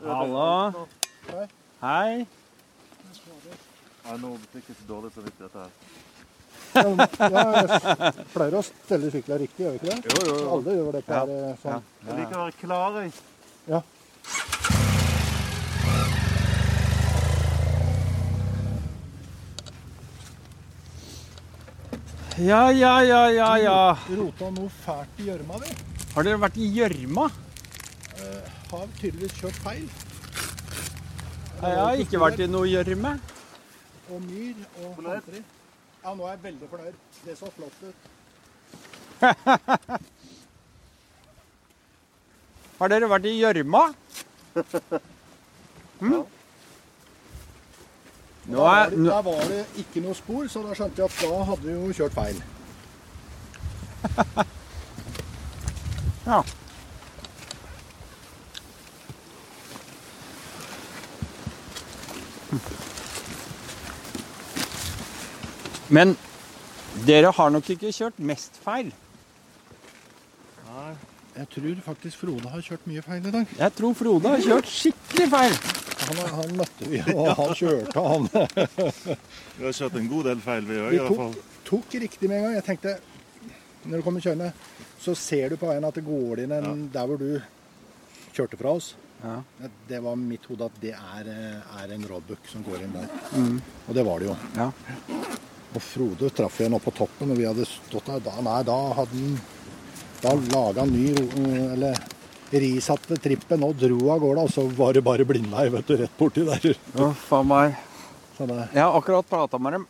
[0.00, 0.86] Hallo.
[1.82, 2.26] Hei.
[4.06, 5.70] Ja, nå fikk jeg så dårlig samvittighet her.
[7.20, 10.14] Ja, jeg pleier å stelle sykla riktig, gjør vi ikke det?
[10.14, 10.50] Jo, jo, jo.
[10.56, 11.40] Alle gjør det per Ja.
[11.50, 11.82] eh, sånn.
[12.06, 13.12] Jeg liker å være klar, jeg.
[13.68, 13.82] Ja.
[22.38, 23.98] Ja, ja, ja, ja, ja.
[24.16, 25.74] Rota noe fælt i gjørma, vi.
[26.14, 27.26] Har dere vært i gjørma?
[28.70, 29.86] Har tydeligvis kjørt feil.
[31.60, 33.12] Jeg har ikke vært i noe gjørme.
[34.10, 35.42] Og myr og hanteri.
[36.04, 36.94] Ja, nå er jeg veldig fornøyd.
[37.24, 37.94] Det så flott ut.
[42.80, 43.92] Har dere vært i gjørma?
[46.00, 46.24] Hm?
[48.48, 51.44] Nå er, nå, der var det ikke noe spor, så da skjønte jeg at da
[51.50, 52.38] hadde vi jo kjørt feil.
[56.30, 56.40] ja.
[65.90, 66.16] Men
[67.06, 68.90] dere har nok ikke kjørt mest feil.
[71.40, 73.52] Jeg tror faktisk Frode har kjørt mye feil i dag.
[73.58, 75.54] Jeg tror Frode har kjørt skikkelig feil.
[76.00, 78.26] Han, han møtte vi, og han kjørte, han.
[79.58, 81.34] Vi har kjørt en god del feil, vi òg, Vi i hvert fall.
[81.36, 82.56] tok, tok riktig med en gang.
[82.58, 82.94] Jeg tenkte,
[83.84, 84.50] når du kommer kjørende,
[85.00, 87.30] så ser du på veien at det går inn en der hvor du
[88.34, 88.92] kjørte fra oss.
[89.22, 89.36] Ja.
[89.88, 93.08] Det var mitt hode at det er, eh, er en roadbook som går inn der.
[93.86, 94.36] Og det var det jo.
[94.56, 94.70] Ja.
[95.70, 98.22] Og Frode traff jeg nå på toppen, og vi hadde stått der.
[98.24, 99.36] Da, nei, da hadde han
[100.20, 101.14] da laga han ny
[101.72, 102.00] Eller
[102.50, 106.16] risatte trippen og dro av gårde, og så var det bare blindvei vet du, rett
[106.18, 106.72] borti der.
[106.98, 107.78] Uff faen meg.
[108.36, 109.88] Så Jeg har akkurat prata med dem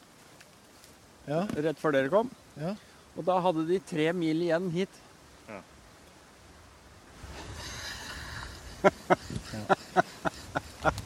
[1.31, 2.31] ja, rett før dere kom.
[2.59, 2.75] Ja.
[3.15, 5.01] Og da hadde de tre mil igjen hit.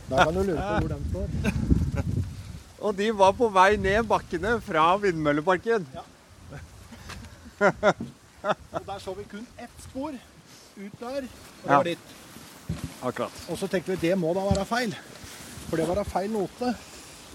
[0.09, 1.84] Da kan du lure på hvor de står.
[2.85, 5.87] Og de var på vei ned bakkene fra vindmølleparken.
[8.45, 10.13] Og der så vi kun ett spor
[10.77, 11.29] ut der, og det
[11.71, 11.77] Ja.
[11.77, 11.99] var dit.
[13.03, 13.33] Akkurat.
[13.49, 14.95] Og så tenkte vi det må da være feil.
[15.71, 16.75] For det var feil note.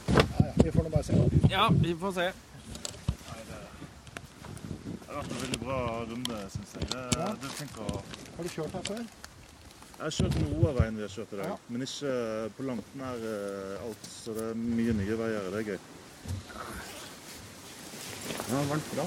[0.09, 1.13] Ja, ja, vi får nå bare se.
[1.49, 2.21] Ja, vi får se.
[2.29, 2.33] Det
[5.07, 5.79] har vært en veldig bra
[6.11, 6.83] runde, syns jeg.
[6.91, 7.25] Det, Ja.
[7.41, 7.83] det tenker,
[8.37, 9.03] Har du kjørt her før?
[9.99, 11.55] Jeg har kjørt noe av veien vi har kjørt i dag, Ja.
[11.69, 12.11] men ikke
[12.55, 14.05] på langt nær eh, alt.
[14.07, 15.49] Så det er mye nye veier.
[15.51, 15.79] Det er gøy.
[18.39, 19.05] Det har vært bra.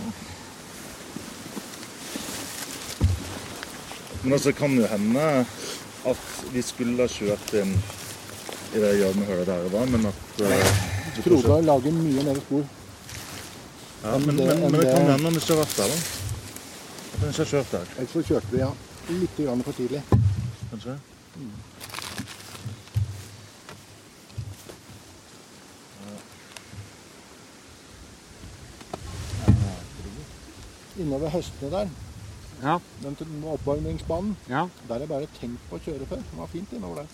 [4.23, 5.25] Men altså, det kan jo hende
[6.13, 6.23] at
[6.53, 7.73] vi skulle ha kjørt inn
[8.73, 10.53] i det gjørmehullet der det var, men at uh,
[11.17, 11.23] vi.
[11.25, 12.65] Frode lager mye mer spor.
[14.03, 15.89] Ja, men, Men det- men, men det kan hende hende han ikke har vært der,
[15.89, 15.97] da.
[17.13, 18.71] At han ikke har kjørt der, Ellers så kjørte vi ja,
[19.09, 20.03] litt grann for tidlig.
[20.73, 20.97] Kanskje?
[31.01, 31.89] Innover høstene der,
[32.63, 32.79] Ja.
[33.03, 34.69] den oppvarmingsbanen, ja.
[34.89, 36.17] der er bare tenkt på å kjøre før.
[36.17, 37.07] Det var fint innover der.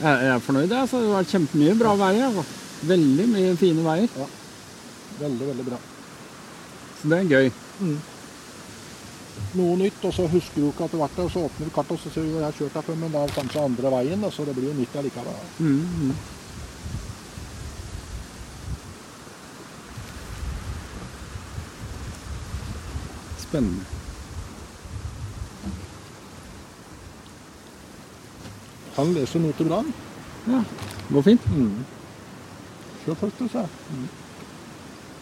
[0.00, 0.72] Jeg jeg er fornøyd.
[0.72, 1.00] Altså.
[1.00, 2.24] Det har vært kjempemye bra veier.
[2.26, 2.44] Altså.
[2.88, 4.08] Veldig mye fine veier.
[5.20, 5.78] Veldig, veldig bra.
[7.02, 7.50] Så det er gøy.
[9.58, 11.74] Noe nytt, og så husker du ikke at det vært der, og så åpner du
[11.74, 13.64] kartet, og så ser du at jeg har kjørt der før, men da det kanskje
[13.66, 15.40] andre veien, så det blir jo nytt allikevel.
[15.58, 16.14] Mm, mm.
[23.46, 23.84] Spennende.
[29.00, 29.82] Han leser noter bra.
[30.46, 30.62] Ja,
[31.10, 31.50] går fint.
[33.04, 34.08] Kjør først, du, sa jeg.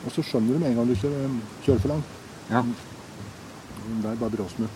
[0.04, 2.16] Og så skjønner du med en gang du kjører, kjører for langt.
[2.50, 2.62] Ja.
[3.88, 4.68] Det er bare bråsmur.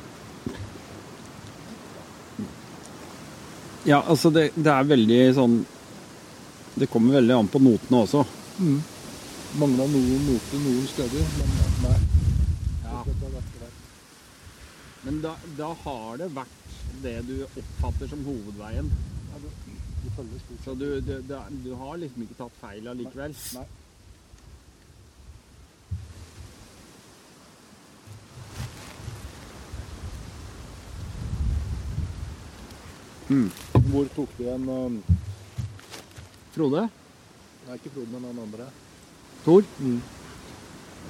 [3.84, 5.54] Ja, altså det, det er veldig sånn
[6.78, 8.22] Det kommer veldig an på notene også.
[9.58, 11.50] Mangla noen noter noen steder, men
[11.82, 11.96] nei.
[12.86, 13.02] Ja.
[15.02, 18.88] Men da, da har det vært det du oppfatter som hovedveien.
[19.32, 19.58] Ja, det-
[20.02, 21.34] du følger stort Så du, du, du,
[21.66, 23.34] du har liksom ikke tatt feil allikevel.
[23.58, 23.66] Nei.
[33.32, 33.50] Mm.
[33.90, 34.96] Hvor tok du en um,
[36.52, 36.82] Frode?
[37.68, 38.66] Nei, ikke Frode, men han andre.
[39.46, 39.64] Tor?
[39.80, 40.00] Mm.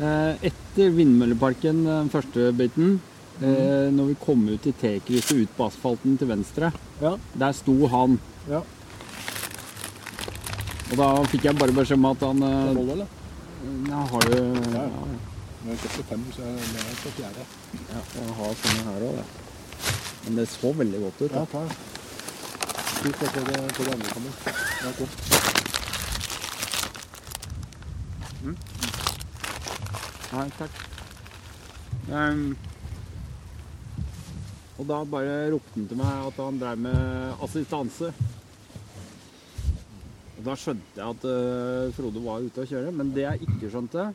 [0.02, 2.94] Eh, etter Vindmølleparken, den første biten,
[3.42, 6.70] eh, når vi kom ut i T-krysset ut på asfalten til venstre,
[7.02, 7.16] Ja.
[7.42, 8.18] der sto han.
[8.48, 8.62] Ja.
[10.92, 13.06] Og da fikk jeg bare beskjed om at han eh, holder, eller?
[13.88, 14.86] Ja, har du Ja.
[14.86, 15.06] ja,
[15.66, 17.44] Jeg kjøpte fem, så jeg er på fjerde.
[17.92, 19.24] ja, jeg har sånne her òg,
[20.24, 21.32] Men det så veldig godt ut.
[21.32, 21.38] Da.
[21.38, 21.91] Ja, Da.
[23.02, 24.32] Slik at det, det andre kommer.
[24.46, 25.00] Ja, ok.
[30.32, 30.76] Nei, takk.
[32.06, 32.44] Um,
[34.78, 38.14] og da bare ropte han til meg at han drev med assistanse.
[40.38, 43.70] Og da skjønte jeg at uh, Frode var ute å kjøre, men det jeg ikke
[43.74, 44.12] skjønte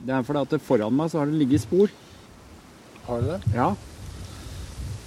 [0.00, 1.92] Det er fordi at foran meg så har det ligget spor.
[3.10, 3.42] Har du det?
[3.52, 3.74] Ja.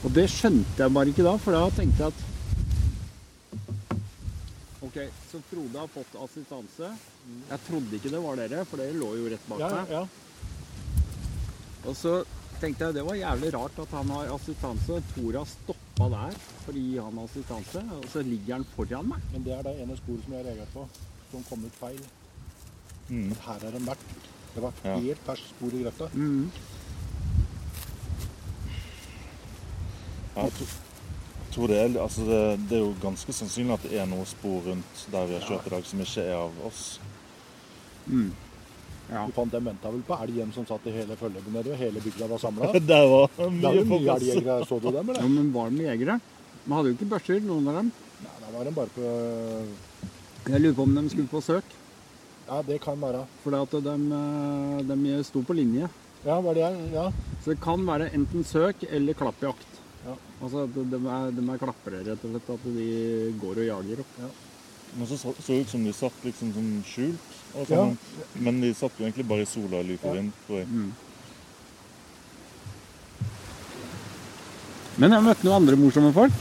[0.05, 2.25] Og det skjønte jeg bare ikke da, for da tenkte jeg at
[4.87, 4.97] Ok,
[5.31, 6.89] så Frode har fått assistanse.
[7.49, 9.91] Jeg trodde ikke det var dere, for dere lå jo rett bak Ja, meg.
[9.91, 10.03] ja.
[11.89, 12.13] Og så
[12.61, 15.01] tenkte jeg det var jævlig rart at han har assistanse.
[15.15, 19.27] Tora stoppa der for å gi han assistanse, og så ligger han foran meg.
[19.33, 20.87] Men det er det ene sporet som jeg har reagert på,
[21.33, 22.01] som kom ut feil.
[23.09, 23.29] Mm.
[23.43, 24.07] Her har den vært.
[24.55, 26.07] Det var helt ferskt spor i grøfta.
[26.13, 26.47] Mm.
[30.45, 30.75] Jeg tror-
[31.53, 34.59] tror det, er, altså det, det er jo ganske sannsynlig at det er noe spor
[34.67, 36.99] rundt der vi har kjørt i dag som ikke er av oss.
[38.07, 38.31] Mm.
[39.07, 39.23] Ja.
[39.25, 42.01] Du fant en venta vel på elgen som satt i hele følget nede, og hele
[42.03, 42.71] bygda var samla.
[42.91, 44.15] Det var mye jo mye altså.
[44.17, 44.67] elgjegere.
[44.67, 46.19] Så du dem, ja, men var de jegere?
[46.65, 47.91] De hadde jo ikke børser, noen av dem.
[48.25, 51.75] Nei, da var de bare på Jeg lurer på om de skulle på søk.
[52.47, 53.23] Ja, det kan være.
[53.43, 55.87] For at de, eh, de sto på linje.
[56.25, 56.91] Ja, var det jeg?
[56.93, 57.07] Ja.
[57.43, 59.76] Så det kan være enten søk eller klappjakt.
[60.07, 60.15] Ja.
[60.41, 62.51] Altså at de er, de er klappere, rett og slett.
[62.55, 64.03] At de går og jager.
[64.05, 64.45] opp.
[64.97, 67.33] Men så så det ut som de satt liksom sånn skjult.
[67.57, 67.83] Altså, Ja.
[67.83, 67.97] sånn.
[68.35, 70.13] Men de satt jo egentlig bare i sola, og Ja.
[70.13, 70.67] vind, tror jeg.
[70.67, 70.93] Mm.
[74.97, 76.31] Men jeg møtte noen andre morsomme folk.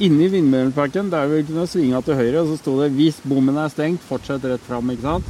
[0.00, 3.56] Inne i Vindmølleparken der vi kunne svinge til høyre, og så sto det 'Hvis bommen
[3.56, 5.24] er stengt, fortsett rett fram', ikke sant?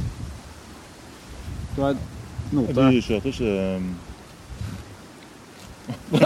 [1.75, 1.97] Det var et
[2.51, 2.73] note.
[2.91, 3.81] Vi kjørte ikke
[5.89, 6.19] um,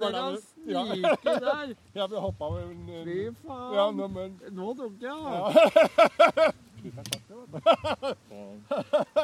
[0.00, 1.74] var da snike der!
[1.94, 3.96] Ja, vi hoppa over en Fy Ja, faen!
[3.96, 5.12] nå, men Nå tok jeg!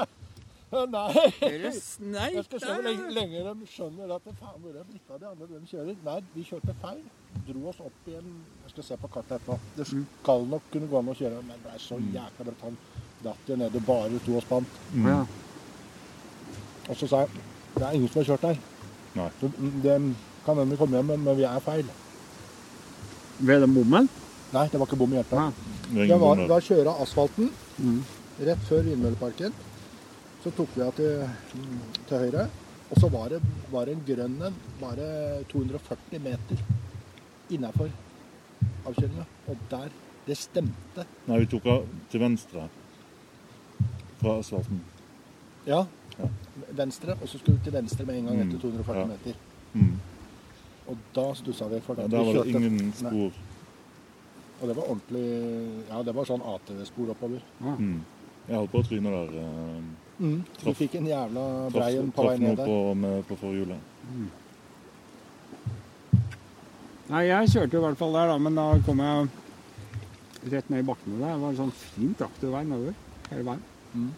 [0.75, 1.13] Nei.
[1.39, 5.21] Dere sneik Jeg skal se hvor lenge, de skjønner at det faen hvor er det
[5.21, 5.95] de andre de kjører.
[6.03, 7.05] Nei, vi kjørte feil.
[7.47, 8.33] Dro oss opp igjen.
[8.65, 9.55] Jeg skal se på kartet etterpå.
[9.77, 12.67] Det skal nok kunne gå an å kjøre, men det er så jækla bratt.
[12.67, 12.79] Han
[13.25, 14.81] datt jo ned og bare to og spant.
[14.95, 15.27] Mm.
[16.89, 18.59] Og så sa jeg det er ingen som har kjørt der.
[19.15, 19.29] Nei.
[19.83, 19.97] Det
[20.45, 21.87] kan hende vi kommer hjem, men- men vi er feil.
[23.41, 24.09] Ved den bommen?
[24.53, 25.55] Nei, det var ikke bom i hjertet.
[25.95, 28.03] Det var, da kjøra asfalten Mm.
[28.41, 29.53] rett før Vindmølleparken.
[30.45, 31.29] Så tok vi av til,
[32.07, 32.49] til høyre.
[32.91, 33.41] Og så var det,
[33.73, 36.59] var det en grønn en, bare 240 meter
[37.51, 37.91] innafor
[38.87, 39.25] avkjøringa.
[39.49, 39.89] Og der
[40.27, 41.05] Det stemte.
[41.29, 42.63] Nei, vi tok av til venstre
[44.23, 44.81] fra asfalten.
[45.67, 45.83] Ja.
[46.19, 46.29] Ja.
[46.79, 49.07] Venstre, og så skulle vi til venstre med en gang Mm, etter 240 ja.
[49.07, 49.35] meter.
[49.75, 49.95] Mm.
[50.89, 51.81] Og da stussa vi.
[51.81, 53.11] For Ja, da var det ingen ingen Nei.
[53.11, 53.33] spor.
[54.63, 55.25] Og det var ordentlig
[55.89, 57.41] Ja, det var sånn ATV-spor oppover.
[57.61, 58.01] Mm.
[58.49, 59.39] Jeg holdt på å tryne der.
[59.41, 59.83] eh,
[60.21, 60.45] Mm.
[60.65, 62.67] Vi fikk en jævla breien brei en på vei traff noe ned der.
[62.67, 63.79] på, med, på forhjulet.
[67.11, 69.29] Nei, jeg kjørte i hvert fall der, da, men da kom jeg
[70.55, 71.35] rett ned i bakkene der.
[71.35, 72.95] Det var en sånn fin traktorvei nedover
[73.31, 74.15] hele veien.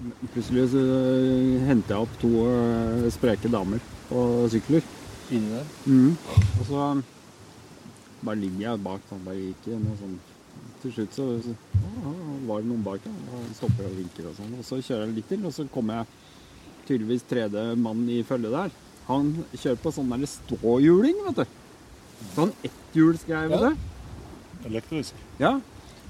[0.00, 0.12] Mm.
[0.34, 0.80] Plutselig så
[1.68, 4.82] hentet jeg opp to eh, spreke damer på sykler.
[5.32, 5.66] Inni der.
[6.60, 6.88] Og så
[8.24, 10.16] bare ligger jeg bak sånn, bare gikk noe sånn.
[10.82, 12.12] Til slutt så, så å,
[12.48, 13.12] var det noen bak, ja.
[13.38, 14.52] Og stopper og vinker og sånn.
[14.58, 16.06] Og så kjører jeg litt til, og så kommer jeg
[16.88, 18.74] tydeligvis tredje mann i følge der.
[19.08, 21.56] Han kjører på sånn der ståhjuling, vet du.
[22.34, 23.70] Sånn etthjulsgreie, vet Ja.
[23.72, 24.68] du.
[24.68, 25.24] Elektrisk.
[25.40, 25.54] Ja.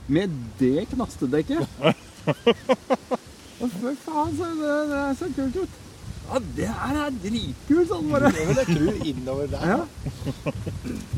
[0.08, 0.30] Med
[0.60, 1.62] det knastedekket.
[3.62, 5.80] Å, fy faen, så det, det er så kult ut.
[6.24, 8.30] Ja, det her er dritkult, sånn bare.
[8.34, 9.66] Det vil jeg tro innover der.
[9.74, 10.54] Ja.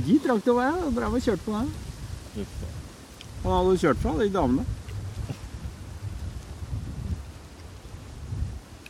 [0.06, 1.62] De traktorveiene, og drev og kjørte på da.
[3.44, 4.64] Han hadde kjørt fra de damene.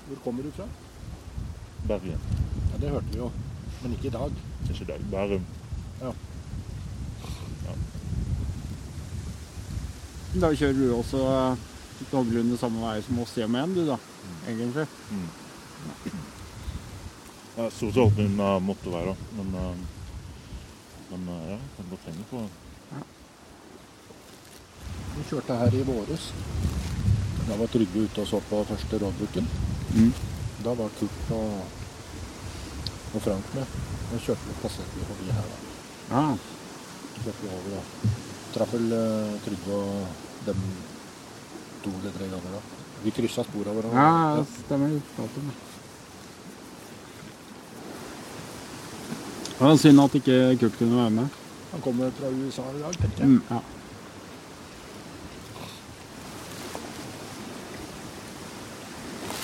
[0.06, 0.66] Hvor kommer du fra?
[1.86, 2.24] Bergen.
[2.72, 3.30] Ja, Det hørte vi jo.
[3.82, 4.40] Men ikke i dag.
[4.66, 5.06] Ikke i dag.
[5.12, 5.44] Bærum.
[10.36, 11.60] Da kjører du også eh,
[12.12, 13.98] noenlunde samme vei som oss hjem igjen, du da.
[14.48, 14.86] Egentlig.
[17.56, 19.14] Ja, Stort sett uh, motorvei, da.
[19.38, 19.76] Men, uh,
[21.10, 22.42] men uh, ja, kan godt henge på.
[25.16, 26.28] Vi kjørte her i våres.
[27.46, 29.48] Da var Trygve ute og så på første rådbukken.
[29.94, 30.12] Mm.
[30.64, 31.60] Da var Kurt og,
[33.14, 33.78] og Frank med.
[34.10, 35.48] Da kjørte vi, passerte forbi her.
[35.52, 35.58] da.
[36.10, 36.24] Ja.
[37.22, 38.14] Kjørte vi over og
[38.56, 40.60] traff vel eh, Trygve og dem
[41.86, 42.60] to eller tre ganger da.
[43.04, 43.94] Vi kryssa spor våre.
[43.94, 44.88] Ja, ja, stemmer.
[44.90, 45.56] Det.
[49.58, 51.42] Var synd at ikke Kurt kunne være med.
[51.72, 53.28] Han kommer fra USA i dag, tenker jeg.
[53.28, 53.60] Mm, ja.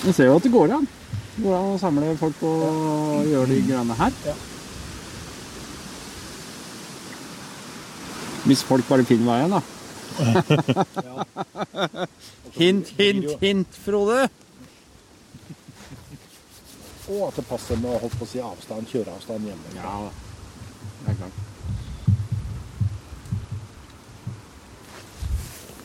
[0.03, 0.87] Vi ser jo at det går an.
[1.35, 4.17] Det går an å samle folk og gjøre de greiene her.
[4.27, 4.33] Ja.
[8.43, 9.61] Hvis folk bare finner veien, da.
[12.59, 14.29] Hint, hint, hint, Frode.
[17.09, 19.67] Og at det passer med holdt på å si avstand, kjøreavstand hjemme.
[19.75, 19.95] Ja,
[21.03, 21.37] det er klart.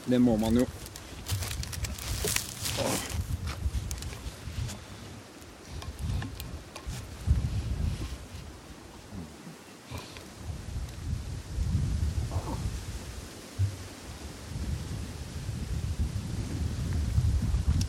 [0.08, 0.64] Det må man jo.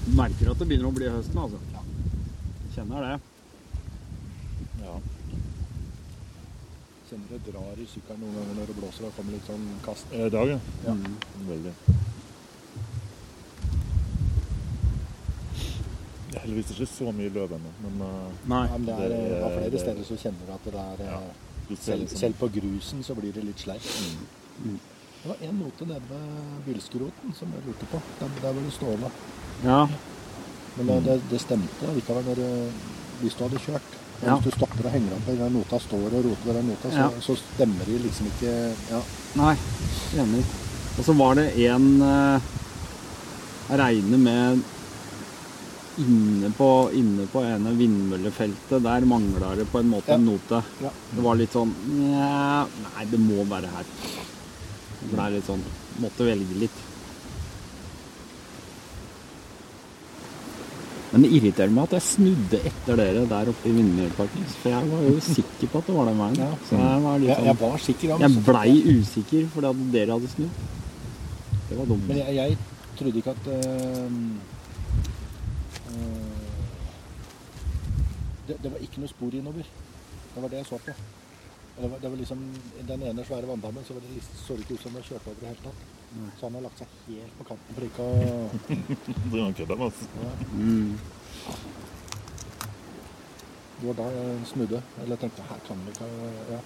[0.05, 1.59] Du merker at det begynner å bli høsten, altså.
[2.75, 3.13] Kjenner det.
[4.83, 4.95] Ja.
[7.09, 10.11] Kjenner det drar i sykkelen noen ganger når det blåser og kommer litt sånn kast.
[10.11, 10.59] I dag, ja.
[10.83, 10.95] Ja.
[11.47, 11.73] Veldig.
[16.29, 18.61] Det er heldigvis ikke så mye løv ennå, men eh, Nei.
[18.67, 20.63] Ja, men det er, Det er- det er flere det- steder så kjenner du at
[20.65, 21.19] det er Ja.
[21.69, 23.81] eh, selv, selv på grusen så blir det litt sleip.
[24.65, 24.79] Mm.
[25.23, 28.01] Det var en note nede ved bilskroten som jeg lurte på.
[28.19, 29.11] Der, der var det stående.
[29.63, 29.87] Ja.
[30.79, 32.71] Men det, det, det stemte likevel når du,
[33.21, 33.95] hvis du hadde kjørt.
[34.19, 34.33] Og Ja.
[34.35, 36.89] Hvis du stopper og henger opp i den nota, står og roter ved den nota,
[36.91, 37.09] så, Ja.
[37.23, 38.55] så stemmer de liksom ikke
[38.91, 39.01] Ja.
[39.39, 39.53] Nei,
[40.23, 40.43] enig.
[40.97, 42.41] Og så var det en eh,
[43.69, 44.63] Jeg regner med
[45.99, 50.61] inne på, inne på ene vindmøllefeltet, der mangla det på en måte en note.
[50.81, 50.89] Ja.
[51.11, 53.85] Det var litt sånn nei, det må være her.
[55.01, 55.63] Det ble litt sånn
[55.99, 56.75] Måtte velge litt.
[61.11, 64.43] Men det irriterer meg at jeg snudde etter dere der oppe i Vindmølleparken.
[64.61, 66.37] For jeg var jo sikker på at det var den veien.
[66.43, 66.49] Ja.
[66.69, 69.81] Så jeg var litt Jeg, jeg sånn var sikker, ja, Jeg blei usikker fordi at
[69.95, 70.61] dere hadde snudd.
[71.69, 72.07] Det var dumt.
[72.09, 72.57] men jeg, jeg
[72.99, 74.17] trodde ikke at øh,
[75.93, 76.39] øh,
[78.47, 79.71] det, det var ikke noe spor innover.
[80.35, 80.97] Det var det jeg så på.
[81.79, 82.41] Det var, det var liksom,
[82.87, 85.31] Den ene svære vanndammen så var det, så det ikke ut som det kjørte kjørt
[85.31, 85.98] over i det hele tatt.
[86.39, 88.11] Så han har lagt seg helt på kanten for ikke å
[89.29, 89.99] Driver han kødder med oss?
[90.53, 90.97] Mm.
[93.79, 94.81] Det var da jeg snudde.
[95.03, 96.09] Eller tenkte her kan vi ikke
[96.55, 96.59] ja.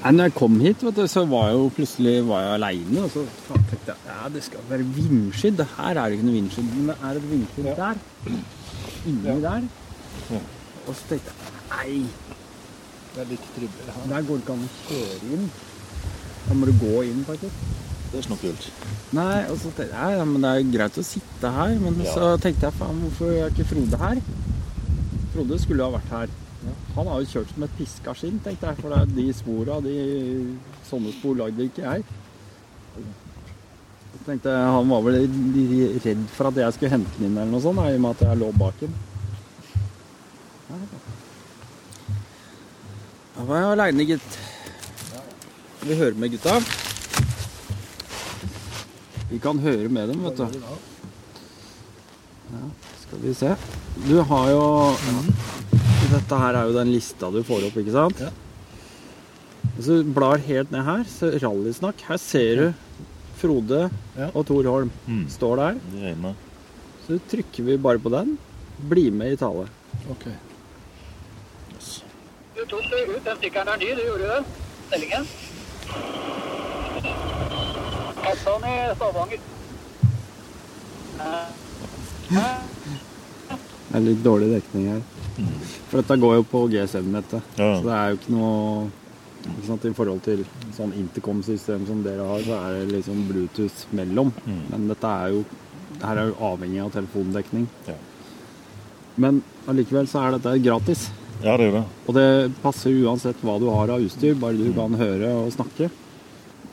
[0.00, 3.02] Nei, når jeg kom hit, vet du, så var jeg jo plutselig var jeg aleine.
[3.04, 3.24] Og så
[3.70, 5.64] tenkte jeg ja, det skal være vindskydd.
[5.76, 6.70] Her er det ikke noe vindskydd.
[6.76, 7.74] Men det er et vindskydd Ja.
[7.80, 7.96] der.
[9.10, 9.34] Inni Ja.
[9.48, 9.66] der.
[10.30, 10.40] Ja.
[10.86, 12.06] Og så tenkte jeg nei,
[13.10, 14.08] Det er litt trivelig her.
[14.14, 15.50] der går det ikke an å kjøre inn.
[16.50, 17.62] Da må du gå inn, faktisk.
[18.10, 18.64] Det er ikke noe kult.
[19.14, 21.74] Nei, og så tenkte jeg ja, men det er greit å sitte her.
[21.78, 22.12] Men Ja.
[22.16, 24.22] så tenkte jeg faen, hvorfor er ikke Frode her?
[25.34, 26.32] Frode skulle ha vært her.
[26.96, 28.76] Han har jo kjørt som et piska skinn, tenkte jeg.
[28.82, 29.94] For det er de spora, de,
[30.90, 32.02] sånne spor lagde ikke jeg.
[34.10, 35.20] Så tenkte jeg, Han var vel
[36.04, 38.26] redd for at jeg skulle hente den inn, eller noe sånt, i og med at
[38.26, 38.98] jeg lå bak den.
[43.38, 44.38] Da var jeg aleine, gitt.
[45.82, 46.58] Vi hører med gutta.
[49.30, 50.46] Vi kan høre med dem, vet du.
[53.04, 53.54] Skal vi se.
[54.06, 54.62] Du har jo
[56.10, 58.18] Dette her er jo den lista du får opp, ikke sant?
[58.20, 58.30] Ja.
[59.76, 62.02] Hvis du blar helt ned her, så rallysnakk.
[62.08, 62.64] Her ser du
[63.40, 63.84] Frode
[64.18, 64.26] Ja.
[64.34, 65.28] og Tor Holm Mm.
[65.30, 65.78] står der.
[65.92, 66.34] De er.
[67.06, 68.36] Så trykker vi bare på den.
[68.88, 69.68] Bli med i tale.
[70.10, 70.26] Ok.
[71.74, 72.02] Yes.
[72.56, 73.24] Du tok ut.
[73.24, 74.44] Den stikkeren er ny, du gjorde det?
[74.90, 75.26] Stillingen?
[78.22, 79.40] Kassan i Stavanger.
[81.20, 81.48] Eh,
[83.90, 85.00] Det er litt dårlig dekning her.
[85.90, 87.42] For dette går jo på GSM-nettet.
[87.58, 87.70] Ja.
[87.80, 88.90] Så det er jo ikke noe
[89.40, 90.42] ikke sant, I forhold til
[90.76, 94.30] sånn intercom-system som dere har, så er det liksom Bluetooth mellom.
[94.44, 94.60] Mm.
[94.68, 95.44] Men dette er jo
[96.00, 97.66] her er jo avhengig av telefondekning.
[97.88, 97.96] Ja.
[99.20, 101.08] Men allikevel så er dette gratis.
[101.42, 101.84] Ja, det gjør det.
[102.06, 102.28] Og det
[102.62, 105.90] passer uansett hva du har av utstyr, bare du kan høre og snakke.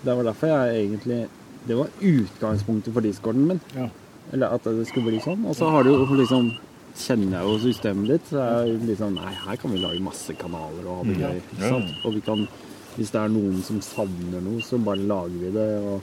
[0.03, 1.27] Det var derfor jeg egentlig
[1.67, 3.61] Det var utgangspunktet for discorden min.
[3.75, 3.89] Ja.
[4.31, 5.43] Eller at det skulle bli sånn.
[5.47, 6.53] Og så har du liksom
[6.97, 10.33] Kjenner jeg jo systemet ditt, så er det liksom Nei, her kan vi lage masse
[10.39, 11.41] kanaler og ha det gøy.
[11.43, 11.91] Ikke sant?
[12.07, 12.47] Og vi kan
[12.95, 15.67] Hvis det er noen som savner noe, så bare lager vi det.
[15.91, 16.01] Og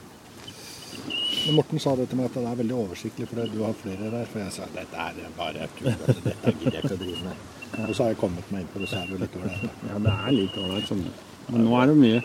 [1.46, 4.12] Men Morten sa det til meg at det er veldig oversiktlig for du har flere
[4.12, 4.28] der.
[4.30, 5.90] For jeg sa dette er bare tull.
[5.90, 7.42] at Dette gidder jeg ikke å drive med.
[7.75, 9.62] Og så har jeg kommet meg inn på det, så er det jo litt ålreit.
[9.91, 11.05] ja, det er litt ålreit, sånn.
[11.51, 12.20] Men nå er det mye.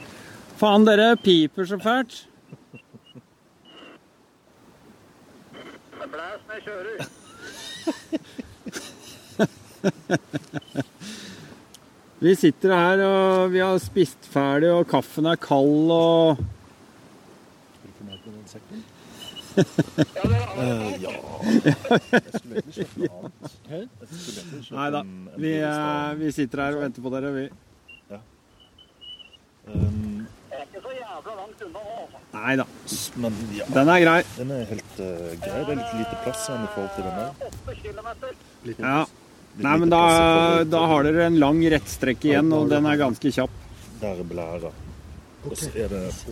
[0.59, 2.13] Faen, dere piper så fælt!
[6.09, 6.97] Blæs jeg kjører.
[12.19, 16.41] Vi sitter her og vi har spist ferdig, og kaffen er kald og
[19.59, 20.15] Sekken.
[20.15, 20.39] Ja, det
[21.03, 21.13] ja.
[22.09, 23.39] Jeg skulle egentlig kjøpt noe annet.
[23.39, 25.01] Jeg skulle egentlig kjøpt Nei da.
[25.45, 27.47] Vi, eh, vi sitter her og venter på dere, vi.
[29.69, 31.95] Um, er ikke så jævla langt unna nå.
[32.01, 32.21] altså.
[32.33, 32.65] Nei da.
[33.21, 34.17] men ja, Den er grei.
[34.39, 35.05] den er helt uh,
[35.43, 35.61] grei.
[35.67, 37.49] Det er litt lite plass her i forhold til den der.
[37.49, 38.37] Åtte kilometer.
[38.65, 38.99] Litt Ja.
[39.05, 40.01] Litt Nei, men da,
[40.69, 43.55] da har dere en lang rettstrekk igjen, og den er ganske kjapp.
[43.99, 44.69] Der er
[45.43, 45.51] blæra.
[45.51, 46.27] Og så er det.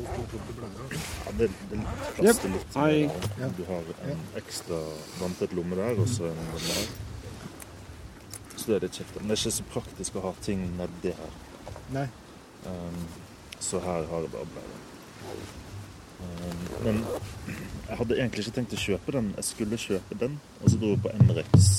[1.26, 1.82] Ja, det, det
[2.18, 3.10] plaster litt Hei.
[3.40, 3.54] mer.
[3.58, 4.80] Du har en ekstra
[5.20, 6.88] vanntett lomme der, og så en der.
[8.58, 9.16] Så det er litt kjekt.
[9.16, 11.38] Men det er ikke så praktisk å ha ting nedi her.
[11.96, 12.08] Nei.
[12.66, 13.04] Um,
[13.60, 14.80] så her har jeg bare blære.
[16.18, 17.04] Um, men
[17.88, 19.30] jeg hadde egentlig ikke tenkt å kjøpe den.
[19.38, 21.70] Jeg skulle kjøpe den, og så dro jeg på Enrex.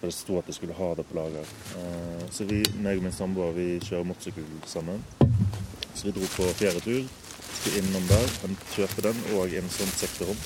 [0.00, 1.52] For det sto at jeg skulle ha det på lager.
[1.74, 5.04] Uh, så vi, meg og min samboer, vi kjører motorsykkel sammen.
[5.94, 7.02] Så vi dro på ferietur.
[7.60, 8.28] Skulle innom der,
[8.74, 10.38] kjøpe den og en sånn sektorom.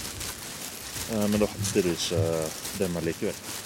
[1.13, 2.23] Uh, men da hadde de ikke
[2.81, 3.35] den allikevel.
[3.35, 3.63] likevel.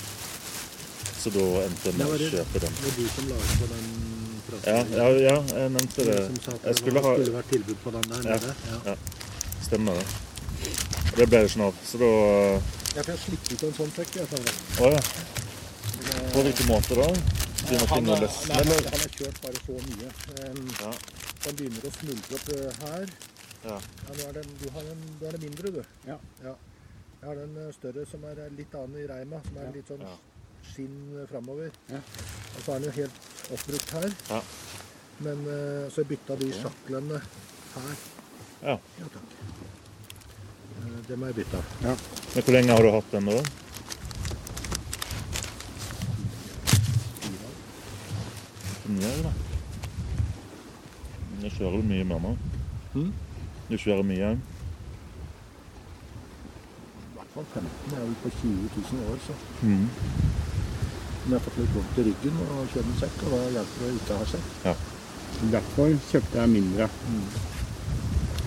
[1.19, 2.75] Så da endte jeg med å kjøpe den.
[2.79, 3.87] Det var du som lagde på den
[4.49, 4.69] praten.
[4.71, 6.19] Ja, ja, ja, jeg nevnte det.
[6.65, 8.37] Jeg skulle ha skulle vært tilbud på den der Ja.
[8.37, 8.55] nede.
[8.87, 8.95] Ja.
[9.67, 10.07] Stemmer det.
[11.17, 11.75] Det ble det ikke noe av.
[11.91, 12.11] Så da
[12.97, 14.55] Ja, for jeg slippte ut en sånn det.
[14.79, 15.03] Å ja.
[16.33, 17.09] På hvilken måte da?
[17.69, 20.09] Han, har- nei, han har kjørt bare så mye.
[20.49, 20.93] Um, Ja.
[21.45, 23.13] Den begynner å smuldre opp eh, her.
[23.69, 23.77] Ja.
[24.09, 25.81] nå er den, du, har den, du har den, mindre, du.
[26.07, 26.17] Ja.
[26.43, 29.91] Jeg har den eh, større som er eh, litt annen i reima, som er litt
[29.91, 30.17] sånn Ja.
[30.69, 30.99] skinn
[31.31, 31.71] framover.
[31.91, 32.01] Ja.
[32.03, 34.09] Og så er den jo helt oppbrukt her.
[34.31, 34.43] Ja.
[35.27, 35.41] Men
[35.91, 37.19] så bytta de sjaklene
[37.75, 37.97] her.
[38.63, 38.77] Ja.
[39.01, 39.33] Ja takk.
[41.09, 41.63] Det må jeg bytte.
[41.83, 41.99] Men
[42.45, 43.41] hvor lenge har du hatt den nå?
[48.89, 49.48] Fire da.
[51.39, 52.37] Du kjører mye med meg.
[52.95, 53.11] Mm?
[53.69, 54.31] Du kjører mye.
[56.99, 57.69] I hvert fall 15.
[57.93, 58.55] Jeg er vel på 20
[58.93, 59.37] 000 år, så.
[59.63, 59.87] Mm.
[61.23, 63.85] Men jeg har fått litt vondt i ryggen og kjørt en sekk, og da hjelper
[63.85, 64.49] det å ikke ha sekk.
[65.53, 66.89] Derfor kjøpte jeg mindre.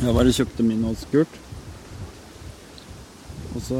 [0.01, 1.39] Jeg bare kjøpte min hos Kurt.
[3.51, 3.79] Og så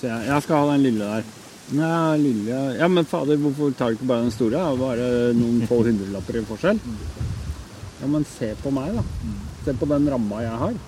[0.00, 1.24] Så jeg, jeg skal ha den lille der.
[1.70, 4.62] Ja, lille Ja, men fader, hvorfor tar du ikke bare den store?
[4.70, 6.80] Det bare noen få hundrelapper i forskjell.
[8.00, 9.02] Ja, men se på meg, da.
[9.66, 10.78] Se på den ramma jeg har.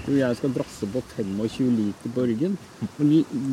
[0.00, 2.54] Hvor jeg skal drasse på 25 liter på ryggen.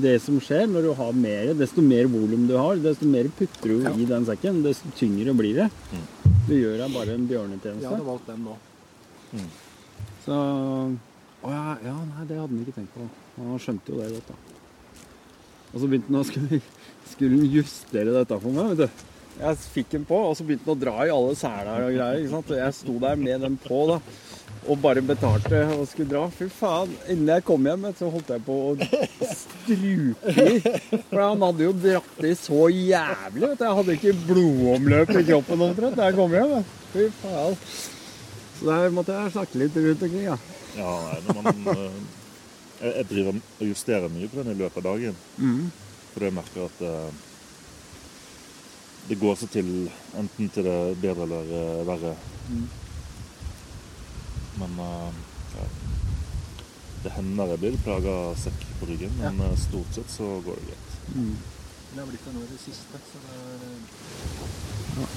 [0.01, 3.73] Det som skjer når du har mer, desto mer volum du har, desto mer putter
[3.73, 5.69] du i den sekken, desto tyngre blir det.
[6.47, 7.91] Du gjør deg bare en Jeg bjørnetjeneste.
[7.91, 8.55] hadde valgt den nå.
[10.25, 10.37] Så
[11.47, 13.05] Å ja, ja, nei, det hadde han ikke tenkt på.
[13.37, 14.37] Han skjønte jo det godt, da.
[15.73, 16.59] Og så begynte han å skulle,
[17.11, 19.05] skulle justere dette for meg, vet du.
[19.37, 22.21] Jeg fikk den på, og så begynte han å dra i alle seler og greier.
[22.21, 22.53] ikke sant?
[22.53, 23.99] Og jeg sto der med den på, da.
[24.67, 26.23] Og bare betalte og skulle dra.
[26.33, 26.91] Fy faen.
[27.07, 28.71] Innen jeg kom hjem, så holdt jeg på å
[29.43, 30.57] struke i.
[31.11, 33.45] For han hadde jo dratt i så jævlig.
[33.45, 33.63] vet du.
[33.67, 36.57] Jeg hadde ikke blodomløp i kroppen omtrent da jeg kom hjem.
[36.57, 36.75] vet.
[36.95, 37.57] Fy faen.
[38.57, 40.37] Så der måtte jeg snakke litt rundt omkring, ja.
[40.77, 41.99] Ja, nei, når man eh,
[42.81, 45.17] jeg, jeg driver og justerer mye på den i løpet av dagen.
[45.37, 45.67] Mm.
[46.13, 47.23] For jeg merker at eh,
[49.09, 49.69] det går seg til
[50.19, 52.13] enten til det bedre eller eh, verre.
[54.57, 55.19] Men eh,
[55.55, 55.67] ja.
[57.05, 60.59] det hender jeg blir plaga av sekk på ryggen, men eh, stort sett så går
[60.59, 60.97] det greit.
[61.15, 61.37] Mm.
[61.93, 63.03] Det har blitt det nå i det siste.
[63.11, 63.69] Så det er,
[64.97, 65.11] ja.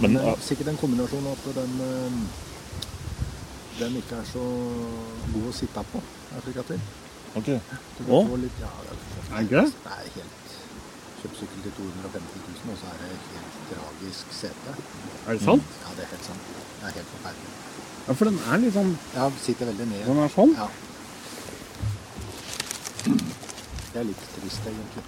[0.00, 1.78] Men det ja, er sikkert en kombinasjon at den
[3.78, 4.42] den ikke er så
[5.32, 6.02] god å sitte på.
[6.34, 6.82] Er slik at det.
[7.38, 7.48] OK.
[7.96, 10.41] Du får litt, ja, er, det er helt
[11.22, 14.72] Kjøpt sykkel til 250 000, og så er det helt tragisk sete.
[15.26, 15.76] Er det sant?
[15.84, 16.48] Ja, det er helt sant.
[16.80, 17.52] Det er helt forferdelig.
[18.08, 20.02] Ja, for den er litt sånn Ja, sitter veldig ned.
[20.08, 20.56] Den er sånn?
[20.58, 20.66] Ja.
[23.92, 25.04] Det er litt trist, egentlig.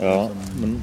[0.00, 0.16] Ja,
[0.56, 0.76] men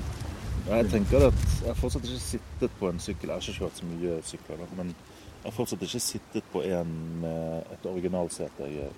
[0.69, 3.31] jeg tenker at jeg fortsatt ikke sittet på en sykkel.
[3.31, 6.91] Jeg har ikke kjørt så mye sykler, men jeg har fortsatt ikke sittet på en
[7.23, 8.97] med et originalsete jeg er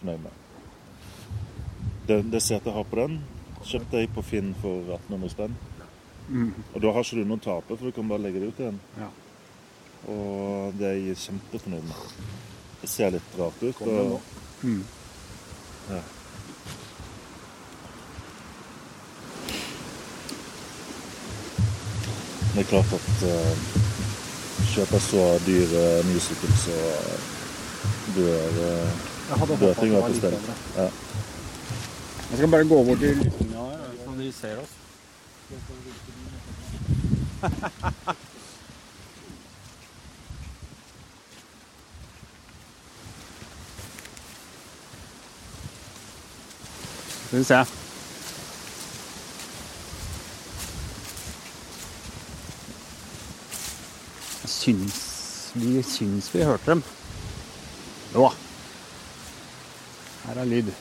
[0.00, 0.40] fornøyd med.
[2.08, 3.22] Det, det setet jeg har på den,
[3.66, 5.58] kjøpte jeg på Finn for 1800 spenn.
[6.74, 8.62] Og da har ikke du noe å tape, for du kan bare legge det ut
[8.62, 8.80] igjen.
[9.00, 9.10] Ja.
[10.12, 12.32] Og det er jeg kjempefornøyd med.
[12.82, 13.82] Det ser litt rart ut.
[13.86, 14.18] Og...
[14.62, 14.74] det
[15.90, 16.02] ja.
[22.52, 23.52] Det er klart at uh,
[24.74, 26.74] kjøper så dyr uh, ny sykkel, så
[28.16, 30.36] bør, uh, bøtinga litt stell.
[30.76, 30.90] Ja.
[32.32, 33.24] Jeg skal bare gå over til
[34.32, 34.68] de ser oss.
[47.26, 47.44] Skal vi.
[54.42, 56.82] Jeg syns vi syns vi hørte dem.
[58.14, 58.32] Jo da.
[60.24, 60.72] Her er lyd.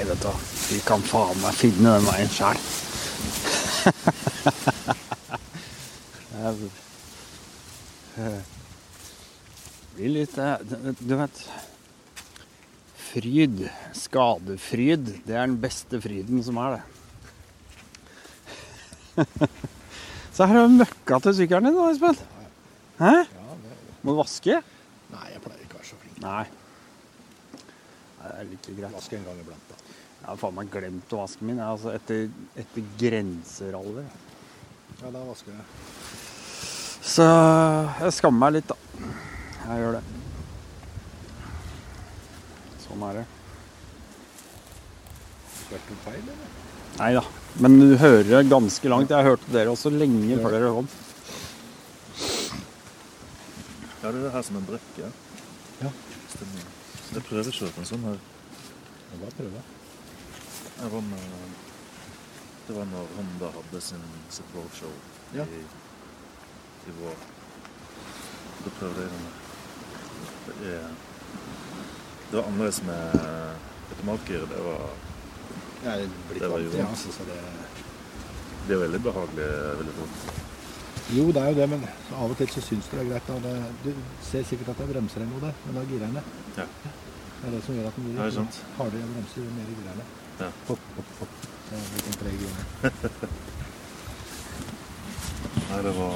[0.00, 2.58] Nei, vet du, vi kan faen meg finne den veien sjæl.
[9.96, 10.56] Blir litt eh,
[11.00, 11.40] Du vet
[13.10, 13.58] Fryd,
[13.98, 16.82] skadefryd, det er den beste fryden som er, det.
[20.36, 22.16] Så her er det møkka til sykkelen din, da, Espen.
[23.00, 23.14] Hæ?
[24.04, 24.54] Må du vaske?
[25.10, 26.16] nei, jeg pleier ikke å være så flink.
[26.22, 26.46] Nei,
[28.20, 28.94] Det er like greit.
[28.94, 29.76] Vaske en gang iblant, da.
[30.30, 31.56] Jeg har faen meg glemt å vaske min.
[31.58, 34.04] Altså etter, etter grenseralver.
[35.00, 35.64] Ja, da vasker jeg.
[37.02, 38.76] Så jeg skammer meg litt, da.
[39.64, 40.02] Jeg gjør det.
[42.84, 43.24] Sånn er det.
[45.72, 46.54] Hørte du feil, eller?
[47.00, 47.24] Nei da.
[47.66, 49.10] Men du hører ganske langt.
[49.10, 50.92] Jeg hørte dere også lenge før dere kom.
[53.98, 55.10] Ja, det er det her som en brekke.
[55.82, 55.92] Ja.
[56.36, 56.72] Stemmer.
[57.16, 58.24] Jeg prøver å kjøpe en sånn her.
[59.10, 59.68] Jeg bare prøver.
[60.80, 60.90] Jeg
[62.70, 64.90] det var når Honda hadde sin, sitt roadshow
[65.34, 65.42] Ja.
[65.42, 65.60] i,
[66.86, 67.16] i vår.
[68.64, 69.26] Da prøvde jeg den.
[70.46, 70.76] Det
[72.30, 73.18] Det var annerledes med
[73.90, 74.46] automatgir.
[74.52, 74.86] Det var
[75.84, 76.08] ja, det,
[76.40, 76.88] Det var jo vondt.
[76.90, 77.40] Altså, det
[78.68, 79.50] Det er veldig behagelig
[79.80, 80.32] veldig fort.
[81.16, 83.44] jo, det er jo det, men av og til så syns du det er greit.
[83.44, 86.12] Det, du ser sikkert at det er bremser eller noe der, men da girer jeg
[86.12, 86.22] ned.
[86.56, 86.66] Ja.
[87.40, 88.18] Det er det som gjør at den blir
[88.78, 90.29] hardere bremser, jo mer girer jeg ned.
[90.40, 90.48] Ja.
[90.68, 91.28] Hopp, hopp, hopp.
[95.70, 96.14] Nei, det var,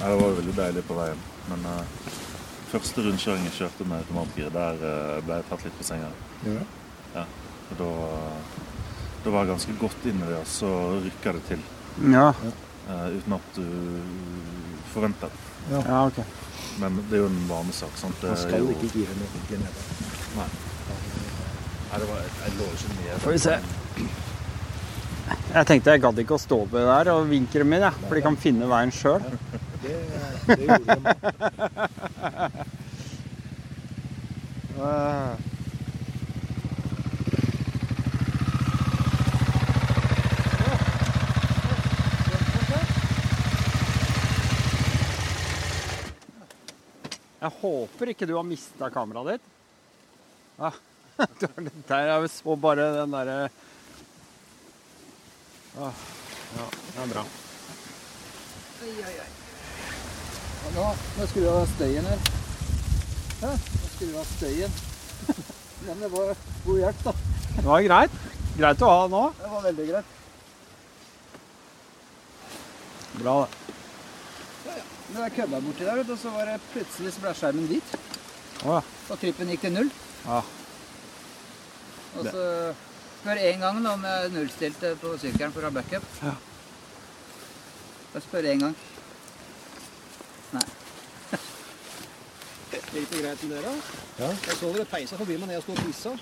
[0.00, 1.20] nei, det var veldig deilig på veien.
[1.50, 2.10] Men uh,
[2.72, 6.10] første rundkjøring jeg kjørte med automatgir, der uh, ble jeg tatt litt på senga.
[6.48, 6.64] Ja.
[7.14, 7.24] Ja,
[7.70, 7.90] Og da,
[9.24, 10.70] da var jeg ganske godt inn i det, og så
[11.04, 11.66] rykka det til.
[12.14, 12.28] Ja,
[12.84, 13.64] Uh, uten at du
[14.92, 15.78] forventer det.
[15.88, 16.18] ja ok.
[16.82, 17.94] Men det er jo en vanesak.
[17.96, 18.18] sant?
[18.20, 19.30] Det Man skal jo- ikke gire ned.
[19.54, 19.64] Nei.
[20.36, 21.83] Nei, det var, jeg, jeg lå ikke nede.
[21.94, 23.58] Får vi se.
[25.54, 27.86] Jeg tenkte jeg gadd ikke å stå ved der og vinke dem inn.
[28.08, 29.22] For de kan finne veien sjøl.
[29.84, 29.94] Det,
[30.50, 31.14] det gjorde de.
[47.44, 49.48] Jeg håper ikke du har mista kameraet ditt.
[50.58, 50.70] Ja.
[51.88, 53.48] Der er vi så bare den derre
[55.78, 55.92] ah,
[56.56, 57.24] Ja, det er bra.
[60.74, 60.88] Ja,
[61.18, 62.24] nå skrur jeg av støyen her.
[63.42, 63.50] Hæ?
[63.52, 64.72] Nå skrur jeg av støyen.
[65.86, 66.34] Men det var
[66.64, 67.14] god hjelp, da.
[67.54, 68.18] Det var greit.
[68.56, 69.22] Greit å ha nå.
[69.38, 70.16] Det var veldig greit.
[73.14, 73.78] Bra, det.
[74.66, 74.84] Ja, ja.
[75.14, 77.96] Det kødda borti der, vet du, så var det plutselig så ble skjermen hvit.
[78.64, 78.80] Ja.
[78.82, 79.90] Og trippen gikk til null.
[80.24, 80.42] Ja.
[82.14, 82.44] Og så
[83.20, 86.06] spør én gang da, om jeg nullstilte på sykkelen for å ha backup.
[86.22, 86.34] Ja.
[88.14, 88.76] Jeg spør én gang.
[90.54, 90.66] Nei.
[92.70, 93.74] Gikk det greit med dere?
[94.20, 94.30] Ja.
[94.30, 96.14] Jeg så dere peisa forbi meg når jeg sto og pissa.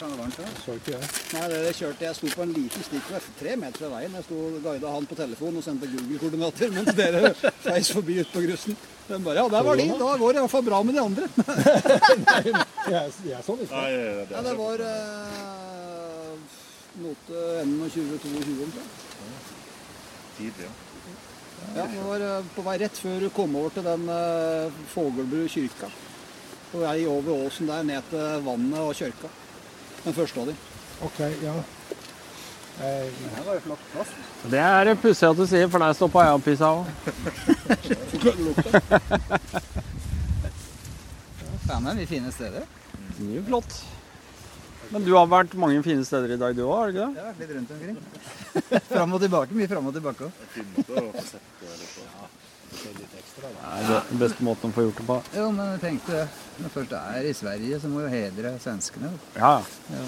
[0.00, 0.46] Kan varmt da?
[0.64, 1.08] Så ikke jeg.
[1.34, 4.14] Nei, det jeg kjørte, jeg sto på en liten stikkvei tre meter fra veien.
[4.16, 7.32] Jeg sto og guida han på telefon og sendte Google-koordinater mens dere
[7.66, 8.78] feis forbi ute på grussen.
[9.10, 9.84] Den bare, ja, der var de.
[10.00, 11.28] Da går det i hvert fall bra med de andre.
[12.90, 16.54] Jeg, jeg så sånn, ikke Nei, det, Ja, det var eh,
[17.04, 19.02] note 21-22 omtrent.
[20.38, 20.72] tidlig, ja.
[21.76, 25.44] Ja, det var eh, på vei rett før du kom over til den uh, Fågelbru
[25.52, 25.92] kyrka.
[26.72, 29.30] På vei over åsen der, ned til vannet og kjørka.
[30.04, 30.54] Den første av de.
[31.04, 31.54] Ok, ja.
[32.80, 34.12] Det var jo flott plass.
[34.50, 36.84] Det er pussig at du sier, for der stoppa jeg og pissa òg.
[41.70, 42.64] Det er mye fine steder.
[43.20, 43.74] Mye flott.
[44.90, 47.20] Men du har vært mange fine steder i dag, du òg, har du ikke det?
[47.20, 47.96] Ja, litt rundt omkring.
[48.94, 49.54] fram og tilbake.
[49.54, 50.32] Mye fram og tilbake òg.
[52.70, 55.16] Det er den beste måten å få gjort det på.
[55.36, 59.12] Jo, men jeg tenkte når jeg først er i Sverige, så må jo hedre svenskene.
[59.36, 59.56] Ja,
[59.90, 60.04] Ja.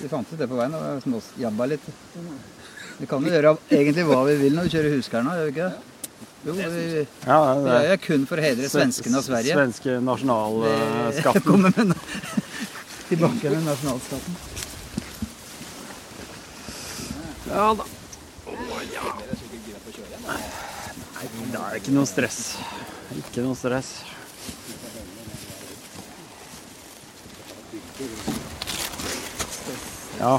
[0.00, 1.84] Vi fant ut det på veien og jabba litt.
[2.98, 5.68] Vi kan jo gjøre egentlig hva vi vil når vi kjører Huskerna, gjør vi ikke
[5.68, 5.88] det?
[6.42, 6.62] Jo, vi,
[7.28, 7.36] ja.
[7.54, 9.54] det, det det kun for å hedre svenskene og Sverige.
[9.54, 11.44] Svenske nasjonalskatten.
[11.46, 11.94] kommer med
[13.12, 14.40] tilbake med nasjonalskatten.
[17.52, 17.84] Ja da.
[20.26, 20.42] Nei,
[21.52, 22.40] det er ikke noe stress.
[23.18, 23.90] Ikke noe stress.
[30.22, 30.38] Ja.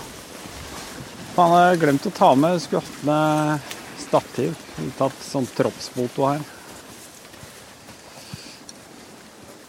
[1.34, 4.57] Faen, jeg har glemt å ta med Skulle hatt med stativ.
[4.97, 6.43] Tatt sånn troppsfoto her.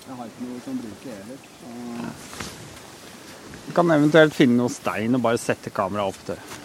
[0.05, 1.39] Jeg har ikke noe som bruker heller.
[3.65, 6.64] Du kan eventuelt finne noe stein og bare sette kameraet opp til.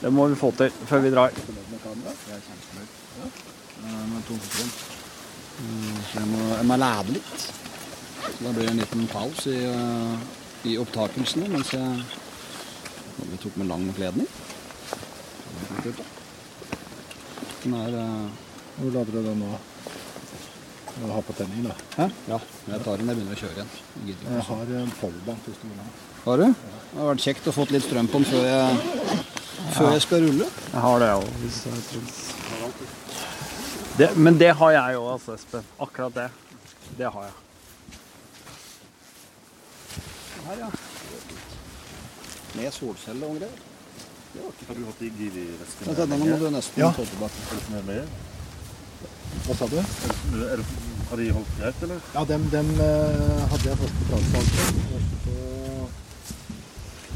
[0.00, 1.34] Det må vi få til før vi drar.
[6.14, 7.48] Jeg må, jeg må lade litt.
[8.20, 10.16] Så da blir det en liten pause i, uh,
[10.68, 11.86] i opptakelsene mens jeg
[13.20, 14.28] Vi tok med lang kledning.
[17.60, 18.30] Den er uh,
[18.80, 19.58] hvor lader du den nå?
[21.00, 21.74] Du har på tenning, da.
[21.96, 22.06] Hæ?
[22.28, 22.38] Ja.
[22.72, 23.74] Jeg tar den når jeg begynner å kjøre igjen.
[24.00, 24.32] Jeg ikke.
[24.32, 25.90] Jeg har en powerbank hvis du vil ha.
[26.24, 26.46] Har du?
[26.46, 29.28] Det har vært kjekt å få litt strøm på den før jeg,
[29.74, 30.46] før jeg skal rulle.
[30.72, 32.20] Jeg har det òg, jeg trengs.
[33.98, 35.66] Det, men det har jeg òg, altså, Espen.
[35.80, 36.28] Akkurat det.
[36.98, 37.34] Det har jeg.
[40.46, 40.70] Her, ja.
[42.56, 43.66] Med solceller og greier.
[44.68, 45.94] Har du hatt i gir i vesken?
[45.98, 46.90] Denne må du nesten Ja.
[46.94, 47.34] ta tilbake.
[47.70, 48.08] Det med?
[49.46, 49.76] Hva sa du?
[49.78, 50.66] Er det,
[51.10, 52.00] har de holdt greit, eller?
[52.14, 55.49] Ja, dem, dem eh, hadde jeg først på Transvalget.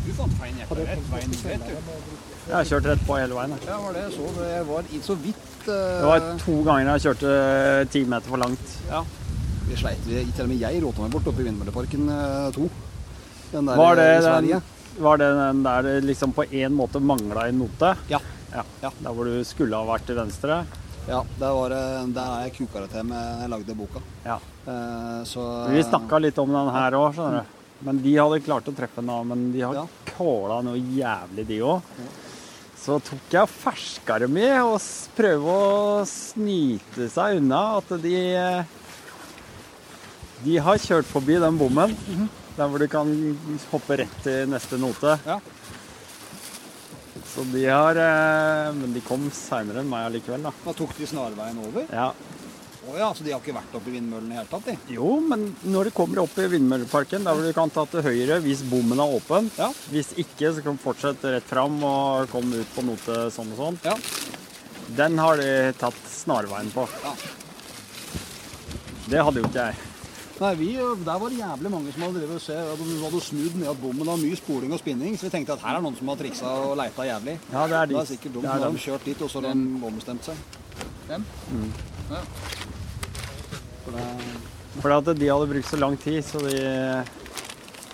[0.04, 1.76] Du fant rett veien rett, du.
[2.44, 3.54] Jeg har kjørt rett på hele veien.
[3.56, 3.68] jeg.
[3.70, 4.26] Ja, var det så.
[4.36, 4.48] det.
[4.50, 5.70] Jeg var så vidt uh...
[5.72, 7.30] Det var to ganger jeg kjørte
[7.94, 8.74] ti meter for langt.
[8.90, 9.00] Ja.
[9.64, 10.04] Vi sleit.
[10.04, 12.12] Vi, til og med jeg råta meg bort oppe i Vindmølleparken
[12.58, 12.68] 2.
[13.54, 14.70] Den der Var det i den,
[15.08, 17.96] var det den der det liksom på en måte mangla en note?
[18.12, 18.20] Ja.
[18.52, 18.68] ja.
[18.84, 18.92] Ja.
[19.00, 20.62] Der hvor du skulle ha vært til venstre?
[21.08, 24.04] Ja, der, var, der er jeg kuka det til med jeg lagde boka.
[24.28, 24.36] Ja.
[24.68, 27.63] Uh, så Vi snakka litt om den her òg, skjønner du.
[27.80, 29.86] Men de hadde klart å treffe den, men de har Ja.
[30.16, 31.82] kåla noe jævlig, de òg.
[32.78, 34.78] Så tok jeg og ferska dem i og
[35.16, 38.64] prøvde å snyte seg unna at de
[40.44, 41.96] De har kjørt forbi den bommen,
[42.56, 43.08] der hvor du kan
[43.72, 45.18] hoppe rett til neste note.
[45.24, 45.38] Ja.
[47.34, 50.52] Så de har eh, Men de kom seinere enn meg allikevel, da.
[50.66, 51.86] Da tok de snarveien over?
[51.90, 52.12] Ja.
[52.84, 54.74] Å ja, så de har ikke vært oppe i vindmøllen i hele tatt, de?
[54.92, 58.36] Jo, men når de kommer opp i Vindmølleparken, der hvor du kan ta til høyre
[58.44, 59.48] hvis bommen er åpen.
[59.56, 59.70] Ja.
[59.92, 63.62] Hvis ikke, så kan du fortsette rett fram og komme ut på note sånn og
[63.62, 63.80] sånn.
[63.86, 63.96] Ja.
[65.00, 65.48] Den har de
[65.80, 66.84] tatt snarveien på.
[67.06, 67.14] Ja.
[69.08, 69.80] Det hadde jo ikke jeg.
[70.34, 73.68] Nei, vi, Der var det jævlig mange som hadde drevet å se, hadde, snudd ned
[73.70, 74.02] at bommen.
[74.08, 76.18] har var mye spoling og spinning, så vi tenkte at her er noen som har
[76.20, 77.38] triksa og leita jævlig.
[77.52, 78.00] Ja, det er Det de.
[78.02, 78.44] er sikkert dumt.
[78.44, 80.36] som har de kjørt dit, og så har de ombestemt seg.
[81.08, 81.24] Den?
[82.10, 82.22] Ja.
[83.84, 86.56] For det, at de hadde brukt så lang tid, så de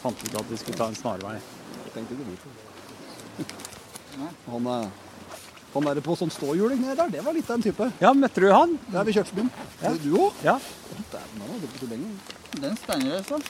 [0.00, 1.36] fant ut at de skulle ta en snarvei.
[1.84, 2.50] det tenkte ikke på.
[4.50, 4.66] Han,
[5.74, 7.86] han der på sånn ståhjuling nede der, det var litt av en type.
[8.02, 8.76] Ja, møtte du han?
[8.94, 9.46] Ja, vi kjørte forbi.
[9.82, 9.92] Ja.
[10.02, 10.42] Du òg?
[10.46, 10.56] Ja.
[11.12, 12.10] Dæven, han hadde så lenge.
[12.60, 13.44] Den stenger sånn.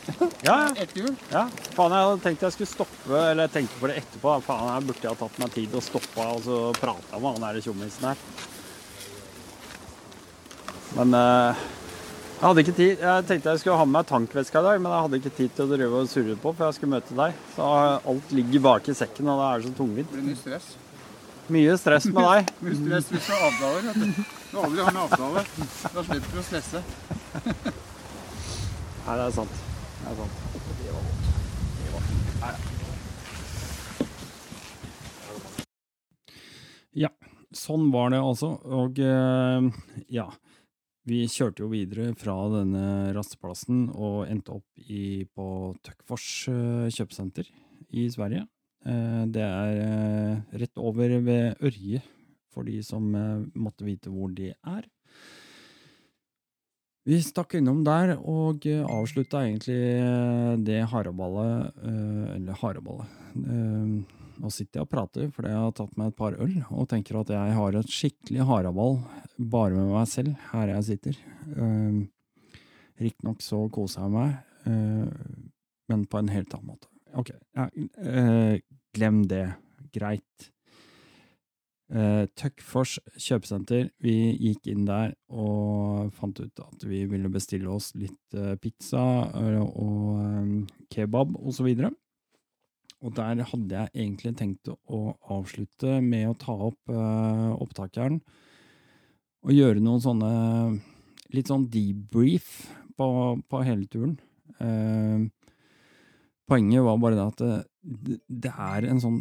[0.45, 0.69] Ja, ja.
[0.83, 1.15] Ett hjul.
[1.33, 1.47] ja.
[1.73, 4.37] Faen, jeg hadde tenkt jeg skulle stoppe, eller jeg tenkte på det etterpå.
[4.45, 7.47] Faen, her burde jeg ha tatt meg tid og stoppa og så prata med han
[7.47, 8.25] der tjommisen her.
[10.99, 11.65] Men eh,
[12.41, 13.03] jeg hadde ikke tid.
[13.05, 15.51] Jeg tenkte jeg skulle ha med meg tankveska i dag, men jeg hadde ikke tid
[15.57, 17.43] til å drive og surre på, for jeg skulle møte deg.
[17.53, 17.67] Så
[18.15, 20.09] alt ligger bak i sekken, og det er så tungvint.
[20.09, 20.71] Det blir mye stress.
[21.53, 22.49] Mye stress med deg.
[22.65, 23.83] Mye stress hvis du har avtaler.
[23.91, 24.25] vet du.
[24.55, 25.45] Du aldri har med avtale.
[25.85, 26.81] Da slipper du å stresse.
[29.05, 29.61] Nei, det er sant.
[30.01, 30.37] Det er sant.
[37.05, 37.13] Ja,
[37.53, 38.55] sånn var det altså.
[38.65, 39.69] Og eh,
[40.09, 40.31] ja,
[41.09, 45.47] vi kjørte jo videre fra denne rasteplassen og endte opp i, på
[45.85, 47.49] Tøckfors eh, kjøpesenter
[47.97, 48.45] i Sverige.
[48.85, 52.03] Eh, Det er eh, rett over ved Ørje,
[52.53, 53.07] for de som
[53.55, 54.89] måtte vite hvor de er.
[57.09, 59.79] Vi stakk innom der og avslutta egentlig
[60.67, 64.19] det haraballet eh, Eller haraballet.
[64.41, 66.89] Eh, Nå sitter jeg og prater fordi jeg har tatt meg et par øl og
[66.89, 69.01] tenker at jeg har et skikkelig haraball
[69.37, 71.19] bare med meg selv her jeg sitter.
[71.57, 72.07] Uh,
[73.01, 74.35] Riktignok så koser jeg meg,
[74.67, 75.09] uh,
[75.89, 76.89] men på en helt annen måte.
[77.17, 78.57] Ok, ja, uh,
[78.95, 79.47] glem det.
[79.91, 80.51] Greit.
[81.91, 83.89] Uh, Tøckfors kjøpesenter.
[84.05, 89.03] Vi gikk inn der og fant ut at vi ville bestille oss litt eh, pizza
[89.35, 90.53] eh, og eh,
[90.93, 91.91] kebab og så videre.
[93.01, 95.01] Og der hadde jeg egentlig tenkt å
[95.33, 98.21] avslutte med å ta opp uh, opptakeren
[99.41, 100.33] og gjøre noen sånne
[101.33, 102.67] litt sånn debrief
[102.99, 103.07] på,
[103.49, 104.19] på hele turen.
[104.61, 105.25] Uh,
[106.51, 107.43] poenget var bare det at
[107.81, 109.21] det, det er en sånn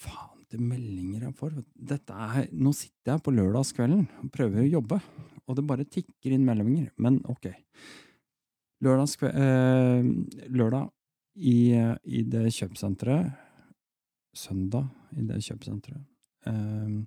[0.00, 1.58] Faen, det meldinger jeg får.
[1.92, 4.98] Dette er, nå sitter jeg på lørdagskvelden og prøver å jobbe,
[5.46, 6.88] og det bare tikker inn meldinger.
[6.98, 7.52] Men ok.
[8.82, 10.08] Lørdagskve- eh,
[10.50, 10.88] lørdag
[11.36, 11.72] i,
[12.04, 13.32] i det kjøpesenteret.
[14.36, 14.86] Søndag
[15.18, 16.04] i det kjøpesenteret.
[16.46, 17.02] Um,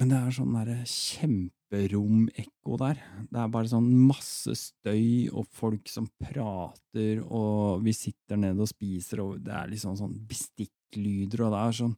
[0.00, 3.00] men det er sånn derre kjemperomekko der.
[3.28, 8.70] Det er bare sånn masse støy og folk som prater, og vi sitter nede og
[8.70, 11.96] spiser, og det er liksom sånn bestikklyder, og det er sånn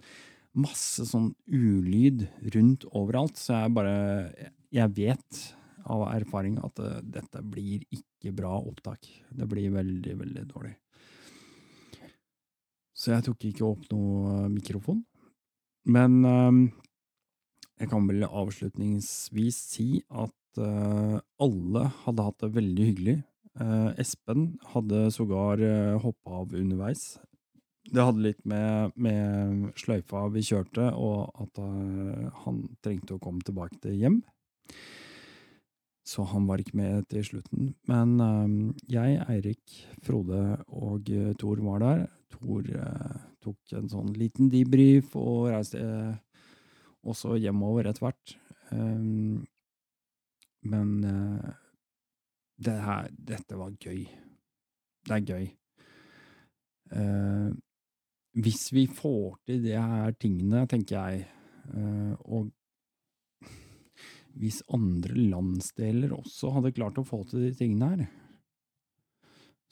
[0.63, 3.97] masse sånn ulyd rundt overalt, så jeg bare
[4.73, 5.41] Jeg vet
[5.91, 9.09] av erfaring at eh, dette blir ikke bra opptak.
[9.31, 10.77] Det blir veldig, veldig dårlig.
[12.93, 15.03] Så jeg tok ikke opp noe mikrofon.
[15.91, 16.61] Men eh,
[17.83, 23.19] jeg kan vel avslutningsvis si at eh, alle hadde hatt det veldig hyggelig.
[23.59, 25.61] Eh, Espen hadde sågar
[26.05, 27.13] hoppa av underveis.
[27.91, 33.43] Det hadde litt med, med sløyfa vi kjørte, og at eh, han trengte å komme
[33.45, 34.21] tilbake til hjem.
[36.03, 37.73] Så han var ikke med til slutten.
[37.91, 38.57] Men eh,
[38.97, 42.05] jeg, Eirik, Frode og uh, Tor var der.
[42.33, 46.15] Tor eh, tok en sånn liten debrief og reiste eh,
[47.03, 48.37] også hjemover etter hvert.
[48.73, 49.43] Um,
[50.63, 51.51] men eh,
[52.63, 54.05] det her, dette var gøy.
[55.03, 55.47] Det er gøy.
[56.95, 57.51] Eh,
[58.43, 61.27] hvis vi får til de her tingene, tenker jeg,
[61.75, 62.53] eh, og
[64.39, 68.05] hvis andre landsdeler også hadde klart å få til de tingene her,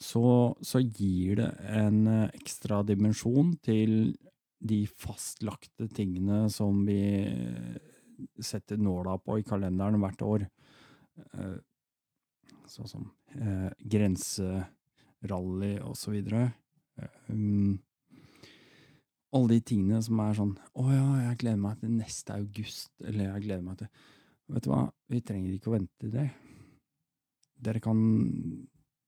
[0.01, 0.23] så,
[0.65, 4.15] så gir det en eh, ekstra dimensjon til
[4.61, 7.01] de fastlagte tingene som vi
[8.41, 10.47] setter nåla på i kalenderen hvert år.
[11.33, 11.59] Eh,
[12.71, 16.45] Sånn som eh, grenserally og så videre.
[16.95, 17.79] Eh, um,
[19.35, 23.29] alle de tingene som er sånn Å ja, jeg gleder meg til neste august, eller
[23.29, 23.91] jeg gleder meg til
[24.51, 26.27] Vet du hva, vi trenger ikke å vente til det.
[27.61, 27.99] Dere kan,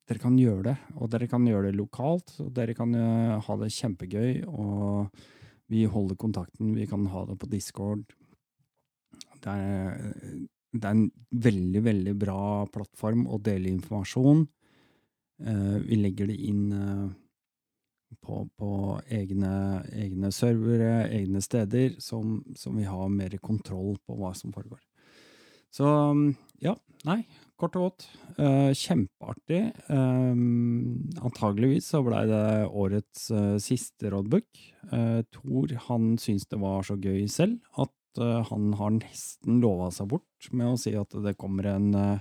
[0.08, 3.56] dere kan gjøre det, og dere kan gjøre det lokalt, og dere kan eh, ha
[3.60, 5.10] det kjempegøy, og
[5.72, 8.04] vi holder kontakten, vi kan ha det på Discord.
[9.44, 9.98] Det er,
[10.72, 11.08] det er en
[11.44, 12.40] veldig, veldig bra
[12.72, 14.46] plattform å dele informasjon.
[15.44, 17.06] Eh, vi legger det inn eh,
[18.24, 18.72] på, på
[19.12, 19.54] egne,
[19.92, 24.80] egne servere, egne steder, som, som vi har mer kontroll på hva som foregår.
[25.74, 25.86] Så
[26.62, 26.74] ja,
[27.08, 27.24] nei,
[27.58, 28.06] kort og godt.
[28.38, 29.60] Eh, kjempeartig.
[29.90, 30.36] Eh,
[31.26, 34.62] antageligvis så blei det årets eh, siste rådbook.
[34.94, 40.06] Eh, Tor han syns det var så gøy selv at han har nesten lova seg
[40.12, 42.20] bort med å si at det kommer en uh,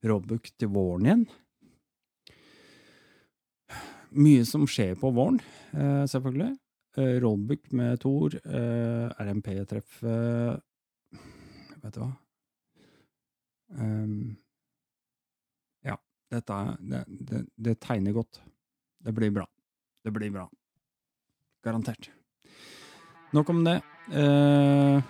[0.00, 1.24] rådbook til våren igjen.
[4.16, 5.42] Mye som skjer på våren,
[6.08, 6.54] selvfølgelig.
[6.96, 10.00] Uh, rådbook med eh, RMP-treff
[11.84, 12.14] Vet du hva?
[13.72, 14.36] Ehm,
[15.84, 15.96] ja,
[16.30, 18.42] dette er det, det, det tegner godt.
[19.04, 19.46] Det blir bra.
[20.04, 20.48] Det blir bra.
[21.64, 22.10] Garantert.
[23.32, 23.80] Nok om det.
[24.12, 25.00] Uh,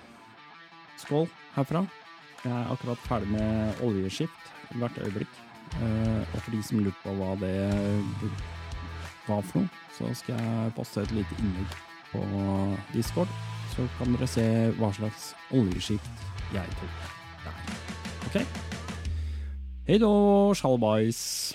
[1.02, 1.84] skål herfra.
[2.44, 5.40] Jeg er akkurat ferdig med oljeskift hvert øyeblikk.
[5.80, 7.56] Uh, og for de som lurer på hva det
[9.26, 11.76] var for noe, så skal jeg poste et lite innlegg
[12.12, 12.22] på
[12.94, 13.34] Discord.
[13.74, 14.46] Så kan dere se
[14.78, 17.23] hva slags oljeskift jeg tok.
[18.34, 18.42] Ok?
[19.86, 21.54] Hei då, sjalabais.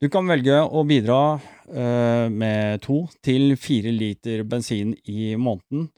[0.00, 1.36] Du kan velge å bidra
[1.68, 5.92] eh, med to til fire liter bensin i måneden,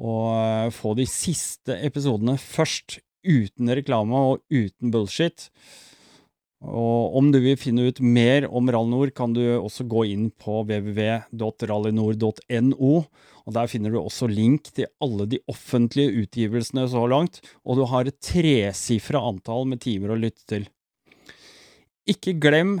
[0.00, 5.50] og eh, få de siste episodene først, uten reklame og uten bullshit.
[6.64, 10.64] Og om du vil finne ut mer om Rallynor, kan du også gå inn på
[10.64, 13.04] www.rallynor.no.
[13.44, 17.84] og der finner du også link til alle de offentlige utgivelsene så langt, og du
[17.92, 20.64] har et tresifra antall med timer å lytte til.
[22.08, 22.80] Ikke glem